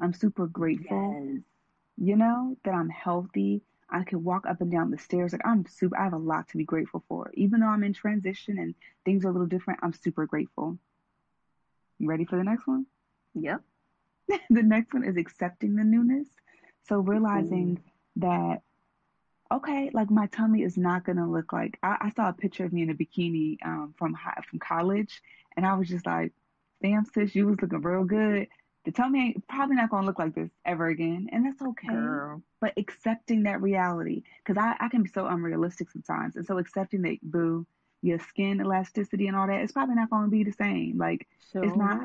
I'm 0.01 0.13
super 0.13 0.47
grateful, 0.47 1.17
Yes. 1.17 1.43
you 1.97 2.17
know, 2.17 2.57
that 2.65 2.75
I'm 2.75 2.89
healthy. 2.89 3.63
I 3.89 4.03
can 4.03 4.25
walk 4.25 4.47
up 4.47 4.61
and 4.61 4.71
down 4.71 4.91
the 4.91 4.99
stairs. 4.99 5.33
Like 5.33 5.47
I'm 5.47 5.65
super, 5.67 5.99
I 5.99 6.05
have 6.05 6.13
a 6.13 6.19
lot 6.19 6.49
to 6.49 6.57
be 6.57 6.65
grateful 6.65 7.05
for. 7.09 7.31
Even 7.35 7.61
though 7.61 7.69
I'm 7.69 7.85
in 7.85 7.93
transition 7.93 8.59
and 8.59 8.75
things 9.05 9.25
are 9.25 9.29
a 9.29 9.33
little 9.33 9.47
different, 9.47 9.81
I'm 9.83 9.93
super 9.93 10.27
grateful. 10.27 10.79
You 11.99 12.09
ready 12.09 12.25
for 12.25 12.37
the 12.37 12.45
next 12.45 12.67
one? 12.67 12.87
Yep. 13.35 13.63
the 14.51 14.63
next 14.63 14.93
one 14.93 15.05
is 15.05 15.17
accepting 15.17 15.77
the 15.77 15.85
newness. 15.85 16.29
So 16.89 17.01
realizing 17.01 17.81
that, 18.17 18.63
okay, 19.53 19.91
like 19.93 20.11
my 20.11 20.27
tummy 20.27 20.63
is 20.63 20.77
not 20.77 21.05
gonna 21.05 21.31
look 21.31 21.53
like 21.53 21.79
I, 21.83 21.97
I 22.01 22.11
saw 22.11 22.29
a 22.29 22.33
picture 22.33 22.65
of 22.65 22.73
me 22.73 22.83
in 22.83 22.91
a 22.91 22.95
bikini 22.95 23.59
um, 23.65 23.95
from 23.97 24.15
high, 24.15 24.41
from 24.49 24.59
college, 24.59 25.23
and 25.57 25.67
I 25.67 25.75
was 25.75 25.89
just 25.89 26.07
like, 26.07 26.33
damn 26.83 27.05
sis, 27.05 27.35
you 27.35 27.47
was 27.47 27.61
looking 27.61 27.83
real 27.83 28.05
good. 28.05 28.49
The 28.85 28.93
tummy 28.93 29.21
ain't 29.21 29.49
probably 29.49 29.77
not 29.77 29.91
gonna 29.91 30.07
look 30.07 30.19
like 30.19 30.35
this 30.35 30.51
ever 30.65 30.87
again, 30.87 31.29
and 31.33 31.45
that's 31.45 31.61
okay. 31.61 31.89
Girl. 31.89 32.43
But 32.61 32.75
accepting 32.77 33.45
that 33.45 33.63
reality, 33.63 34.23
because 34.45 34.61
I, 34.61 34.77
I 34.79 34.89
can 34.89 35.03
be 35.03 35.09
so 35.09 35.27
unrealistic 35.27 35.91
sometimes, 35.91 36.37
and 36.37 36.47
so 36.47 36.59
accepting 36.59 37.03
that, 37.03 37.19
boo, 37.23 37.67
your 38.07 38.19
skin 38.21 38.61
elasticity 38.61 39.27
and 39.27 39.37
all 39.37 39.47
that, 39.47 39.61
it's 39.61 39.73
probably 39.73 39.95
not 39.97 40.11
gonna 40.11 40.29
be 40.29 40.45
the 40.45 40.53
same. 40.53 40.99
Like 40.99 41.27
So 41.53 41.63
it's 41.63 41.77
not, 41.77 42.01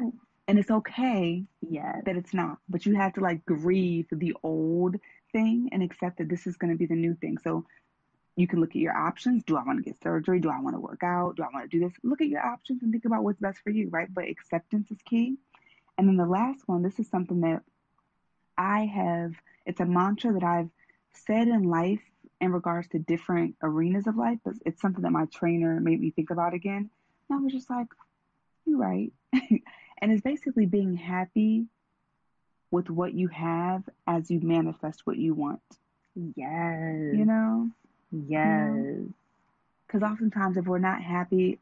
and 0.48 0.60
it's 0.60 0.72
okay 0.72 1.44
Yes. 1.62 2.02
that 2.06 2.18
it's 2.18 2.34
not. 2.34 2.58
But 2.68 2.86
you 2.86 2.96
have 2.96 3.14
to 3.14 3.22
like 3.22 3.46
grieve 3.46 4.08
the 4.12 4.36
old 4.44 4.98
thing 5.32 5.70
and 5.72 5.82
accept 5.84 6.18
that 6.18 6.30
this 6.30 6.48
is 6.48 6.58
going 6.58 6.72
to 6.72 6.78
be 6.78 6.86
the 6.86 6.96
new 6.96 7.16
thing. 7.16 7.38
So 7.38 7.66
you 8.36 8.48
can 8.48 8.60
look 8.60 8.72
at 8.72 8.76
your 8.78 8.96
options. 8.96 9.44
Do 9.44 9.58
I 9.58 9.64
want 9.64 9.78
to 9.80 9.84
get 9.84 10.02
surgery? 10.02 10.40
Do 10.40 10.50
I 10.50 10.60
want 10.60 10.76
to 10.76 10.80
work 10.80 11.04
out? 11.04 11.36
Do 11.36 11.44
I 11.44 11.50
want 11.54 11.70
to 11.70 11.78
do 11.78 11.86
this? 11.86 11.94
Look 12.04 12.22
at 12.22 12.28
your 12.28 12.46
options 12.46 12.82
and 12.82 12.92
think 12.92 13.06
about 13.06 13.24
what's 13.24 13.40
best 13.40 13.60
for 13.60 13.70
you, 13.70 13.90
right? 13.90 14.12
But 14.14 14.28
acceptance 14.28 14.90
is 14.92 15.02
key. 15.04 15.38
And 15.98 16.08
then 16.08 16.18
the 16.18 16.26
last 16.26 16.68
one, 16.68 16.82
this 16.82 17.00
is 17.00 17.08
something 17.10 17.42
that 17.42 17.62
I 18.58 18.86
have, 18.86 19.34
it's 19.66 19.80
a 19.80 19.86
mantra 19.86 20.34
that 20.34 20.44
I've 20.44 20.70
said 21.14 21.48
in 21.48 21.64
life 21.64 22.02
in 22.42 22.52
regards 22.52 22.88
to 22.90 23.00
different 23.00 23.56
arenas 23.62 24.08
of 24.08 24.18
life, 24.18 24.40
but 24.44 24.56
it's 24.66 24.82
something 24.82 25.04
that 25.04 25.12
my 25.12 25.26
trainer 25.26 25.80
made 25.80 26.02
me 26.02 26.10
think 26.10 26.32
about 26.32 26.54
again. 26.56 26.90
And 27.30 27.40
I 27.40 27.42
was 27.42 27.54
just 27.54 27.70
like, 27.70 27.88
you're 28.66 28.80
right. 28.80 29.14
and 29.32 30.12
it's 30.12 30.22
basically 30.22 30.66
being 30.66 30.96
happy 30.98 31.68
with 32.72 32.90
what 32.90 33.14
you 33.14 33.28
have 33.28 33.84
as 34.08 34.32
you 34.32 34.40
manifest 34.42 35.06
what 35.06 35.18
you 35.18 35.34
want, 35.36 35.62
Yes. 36.36 37.16
you 37.16 37.26
know? 37.26 37.70
Yes. 38.12 38.98
Because 39.86 40.04
oftentimes, 40.04 40.58
if 40.58 40.66
we're 40.66 40.80
not 40.80 41.02
happy 41.02 41.60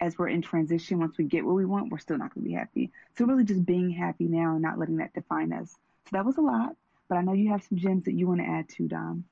as 0.00 0.16
we're 0.16 0.28
in 0.28 0.42
transition, 0.42 0.98
once 1.00 1.18
we 1.18 1.24
get 1.24 1.44
what 1.44 1.54
we 1.54 1.64
want, 1.64 1.90
we're 1.90 1.98
still 1.98 2.16
not 2.18 2.32
going 2.34 2.44
to 2.44 2.48
be 2.48 2.54
happy. 2.54 2.90
So, 3.18 3.26
really, 3.26 3.44
just 3.44 3.66
being 3.66 3.90
happy 3.90 4.24
now 4.24 4.52
and 4.52 4.62
not 4.62 4.78
letting 4.78 4.96
that 4.98 5.12
define 5.12 5.52
us. 5.52 5.70
So, 6.04 6.10
that 6.12 6.24
was 6.24 6.36
a 6.36 6.40
lot, 6.40 6.76
but 7.08 7.18
I 7.18 7.22
know 7.22 7.32
you 7.32 7.50
have 7.50 7.62
some 7.64 7.78
gems 7.78 8.04
that 8.04 8.14
you 8.14 8.26
want 8.28 8.40
to 8.40 8.46
add 8.46 8.68
to, 8.70 8.86
Dom. 8.88 9.24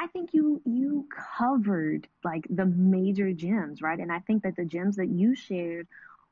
I 0.00 0.06
think 0.06 0.30
you 0.32 0.62
you 0.64 1.06
covered 1.36 2.08
like 2.24 2.46
the 2.48 2.64
major 2.64 3.34
gems, 3.34 3.82
right? 3.82 3.98
And 3.98 4.10
I 4.10 4.20
think 4.20 4.44
that 4.44 4.56
the 4.56 4.64
gems 4.64 4.96
that 4.96 5.08
you 5.08 5.34
shared, 5.34 5.86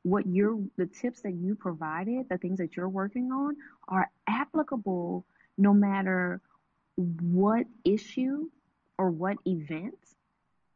what 0.05 0.27
you're 0.27 0.59
the 0.79 0.87
tips 0.87 1.21
that 1.21 1.35
you 1.35 1.55
provided, 1.55 2.31
the 2.31 2.39
things 2.39 2.57
that 2.59 2.77
you're 2.77 2.89
working 2.89 3.31
on 3.31 3.57
are 3.87 4.11
applicable 4.27 5.27
no 5.59 5.75
matter 5.75 6.41
what 6.97 7.67
issue 7.85 8.49
or 8.97 9.11
what 9.11 9.37
event 9.47 9.99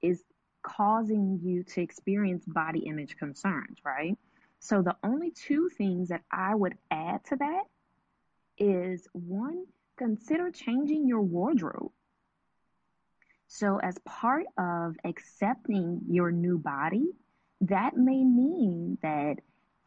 is 0.02 0.22
causing 0.62 1.40
you 1.42 1.62
to 1.62 1.80
experience 1.80 2.44
body 2.46 2.80
image 2.80 3.16
concerns, 3.16 3.78
right? 3.86 4.18
So 4.60 4.82
the 4.82 4.96
only 5.02 5.30
two 5.30 5.70
things 5.70 6.10
that 6.10 6.24
I 6.30 6.54
would 6.54 6.74
add 6.90 7.24
to 7.30 7.36
that 7.36 7.64
is 8.58 9.08
one, 9.12 9.64
consider 9.96 10.50
changing 10.50 11.08
your 11.08 11.22
wardrobe. 11.22 11.90
So, 13.54 13.76
as 13.80 13.98
part 14.06 14.46
of 14.56 14.96
accepting 15.04 16.00
your 16.08 16.32
new 16.32 16.56
body, 16.56 17.12
that 17.60 17.94
may 17.94 18.24
mean 18.24 18.96
that 19.02 19.40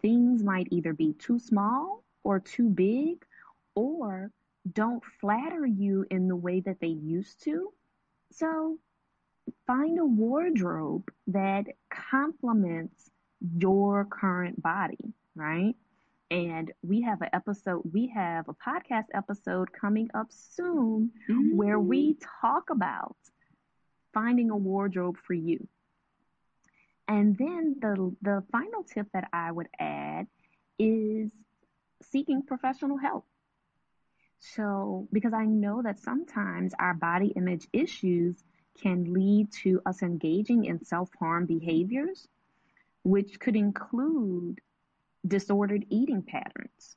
things 0.03 0.43
might 0.43 0.67
either 0.69 0.93
be 0.93 1.13
too 1.13 1.39
small 1.39 2.03
or 2.23 2.39
too 2.39 2.69
big 2.69 3.25
or 3.73 4.29
don't 4.71 5.03
flatter 5.19 5.65
you 5.65 6.05
in 6.11 6.27
the 6.27 6.35
way 6.35 6.59
that 6.59 6.79
they 6.79 6.89
used 6.89 7.43
to. 7.45 7.73
So, 8.31 8.77
find 9.65 9.97
a 9.97 10.05
wardrobe 10.05 11.09
that 11.25 11.65
complements 11.89 13.09
your 13.57 14.05
current 14.05 14.61
body, 14.61 15.11
right? 15.33 15.73
And 16.29 16.71
we 16.83 17.01
have 17.01 17.23
an 17.23 17.29
episode, 17.33 17.81
we 17.91 18.09
have 18.13 18.47
a 18.47 18.53
podcast 18.53 19.05
episode 19.15 19.73
coming 19.73 20.11
up 20.13 20.27
soon 20.29 21.09
where 21.55 21.79
we 21.79 22.13
mm-hmm. 22.13 22.47
talk 22.47 22.69
about 22.69 23.15
finding 24.15 24.49
a 24.49 24.57
wardrobe 24.57 25.17
for 25.27 25.35
you. 25.35 25.67
And 27.07 27.37
then 27.37 27.75
the 27.79 28.15
the 28.23 28.43
final 28.51 28.83
tip 28.83 29.07
that 29.13 29.29
I 29.31 29.51
would 29.51 29.67
add 29.79 30.25
is 30.79 31.31
seeking 32.01 32.41
professional 32.41 32.97
help. 32.97 33.25
So, 34.39 35.07
because 35.11 35.33
I 35.33 35.45
know 35.45 35.81
that 35.83 35.99
sometimes 35.99 36.73
our 36.79 36.93
body 36.95 37.27
image 37.35 37.67
issues 37.73 38.43
can 38.81 39.13
lead 39.13 39.51
to 39.63 39.81
us 39.85 40.01
engaging 40.01 40.65
in 40.65 40.83
self-harm 40.83 41.45
behaviors, 41.45 42.27
which 43.03 43.39
could 43.39 43.55
include 43.55 44.59
disordered 45.25 45.85
eating 45.89 46.21
patterns. 46.21 46.95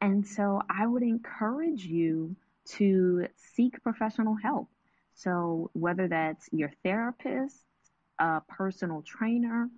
And 0.00 0.26
so 0.26 0.62
I 0.70 0.86
would 0.86 1.02
encourage 1.02 1.84
you 1.84 2.36
to 2.76 3.26
seek 3.54 3.82
professional 3.82 4.36
help. 4.36 4.68
So, 5.22 5.70
whether 5.72 6.08
that's 6.08 6.48
your 6.52 6.72
therapist, 6.82 7.56
a 8.18 8.40
personal 8.48 9.02
trainer, 9.02 9.68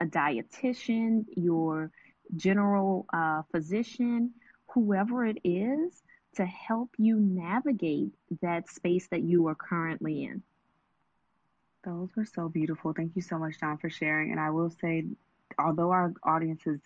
a 0.00 0.06
dietitian, 0.06 1.24
your 1.36 1.90
general 2.36 3.06
uh, 3.12 3.42
physician, 3.50 4.32
whoever 4.74 5.24
it 5.24 5.38
is, 5.44 6.02
to 6.36 6.44
help 6.44 6.90
you 6.98 7.18
navigate 7.18 8.12
that 8.42 8.68
space 8.68 9.08
that 9.08 9.22
you 9.22 9.46
are 9.48 9.54
currently 9.54 10.24
in. 10.24 10.42
Those 11.84 12.10
were 12.14 12.26
so 12.26 12.48
beautiful. 12.48 12.92
Thank 12.92 13.16
you 13.16 13.22
so 13.22 13.38
much, 13.38 13.58
Dom, 13.58 13.78
for 13.78 13.90
sharing. 13.90 14.30
And 14.30 14.40
I 14.40 14.50
will 14.50 14.70
say, 14.70 15.06
although 15.58 15.90
our 15.90 16.12
audience 16.22 16.66
is 16.66 16.80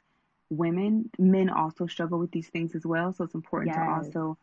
women, 0.50 1.11
men 1.18 1.50
also 1.50 1.87
struggle 1.87 2.18
with 2.18 2.31
these 2.31 2.48
things 2.48 2.74
as 2.74 2.87
well. 2.87 3.12
So 3.12 3.24
it's 3.24 3.35
important 3.35 3.74
to 3.74 3.83
also, 3.83 4.38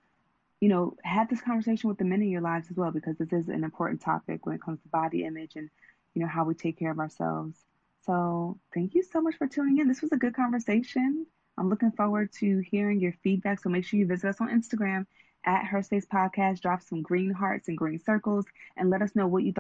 you 0.62 0.70
know, 0.70 0.96
have 1.04 1.30
this 1.30 1.42
conversation 1.42 1.90
with 1.90 1.98
the 1.98 2.06
men 2.06 2.22
in 2.22 2.30
your 2.30 2.42
lives 2.42 2.70
as 2.70 2.78
well, 2.78 2.92
because 2.92 3.18
this 3.18 3.34
is 3.34 3.50
an 3.50 3.64
important 3.64 4.00
topic 4.00 4.46
when 4.46 4.56
it 4.56 4.62
comes 4.62 4.80
to 4.82 4.88
body 4.90 5.26
image 5.26 5.56
and, 5.56 5.70
you 6.14 6.22
know, 6.22 6.28
how 6.28 6.46
we 6.46 6.54
take 6.54 6.78
care 6.80 6.92
of 6.92 7.00
ourselves. 7.00 7.58
So 8.06 8.60
thank 8.74 8.94
you 8.94 9.04
so 9.04 9.22
much 9.22 9.36
for 9.38 9.48
tuning 9.48 9.80
in. 9.80 9.88
This 9.88 10.02
was 10.02 10.12
a 10.12 10.18
good 10.18 10.36
conversation. 10.36 11.26
I'm 11.58 11.70
looking 11.70 11.92
forward 11.92 12.32
to 12.40 12.60
hearing 12.60 13.00
your 13.00 13.14
feedback. 13.24 13.62
So 13.62 13.70
make 13.70 13.86
sure 13.86 14.00
you 14.00 14.08
visit 14.08 14.30
us 14.30 14.40
on 14.40 14.50
Instagram 14.50 15.06
at 15.46 15.66
Her 15.66 15.82
Space 15.82 16.06
Podcast. 16.06 16.62
Drop 16.62 16.82
some 16.82 17.02
green 17.02 17.32
hearts 17.32 17.68
and 17.68 17.78
green 17.78 18.00
circles 18.00 18.46
and 18.78 18.90
let 18.90 19.02
us 19.02 19.16
know 19.16 19.28
what 19.28 19.44
you 19.44 19.48
thought. 19.48 19.50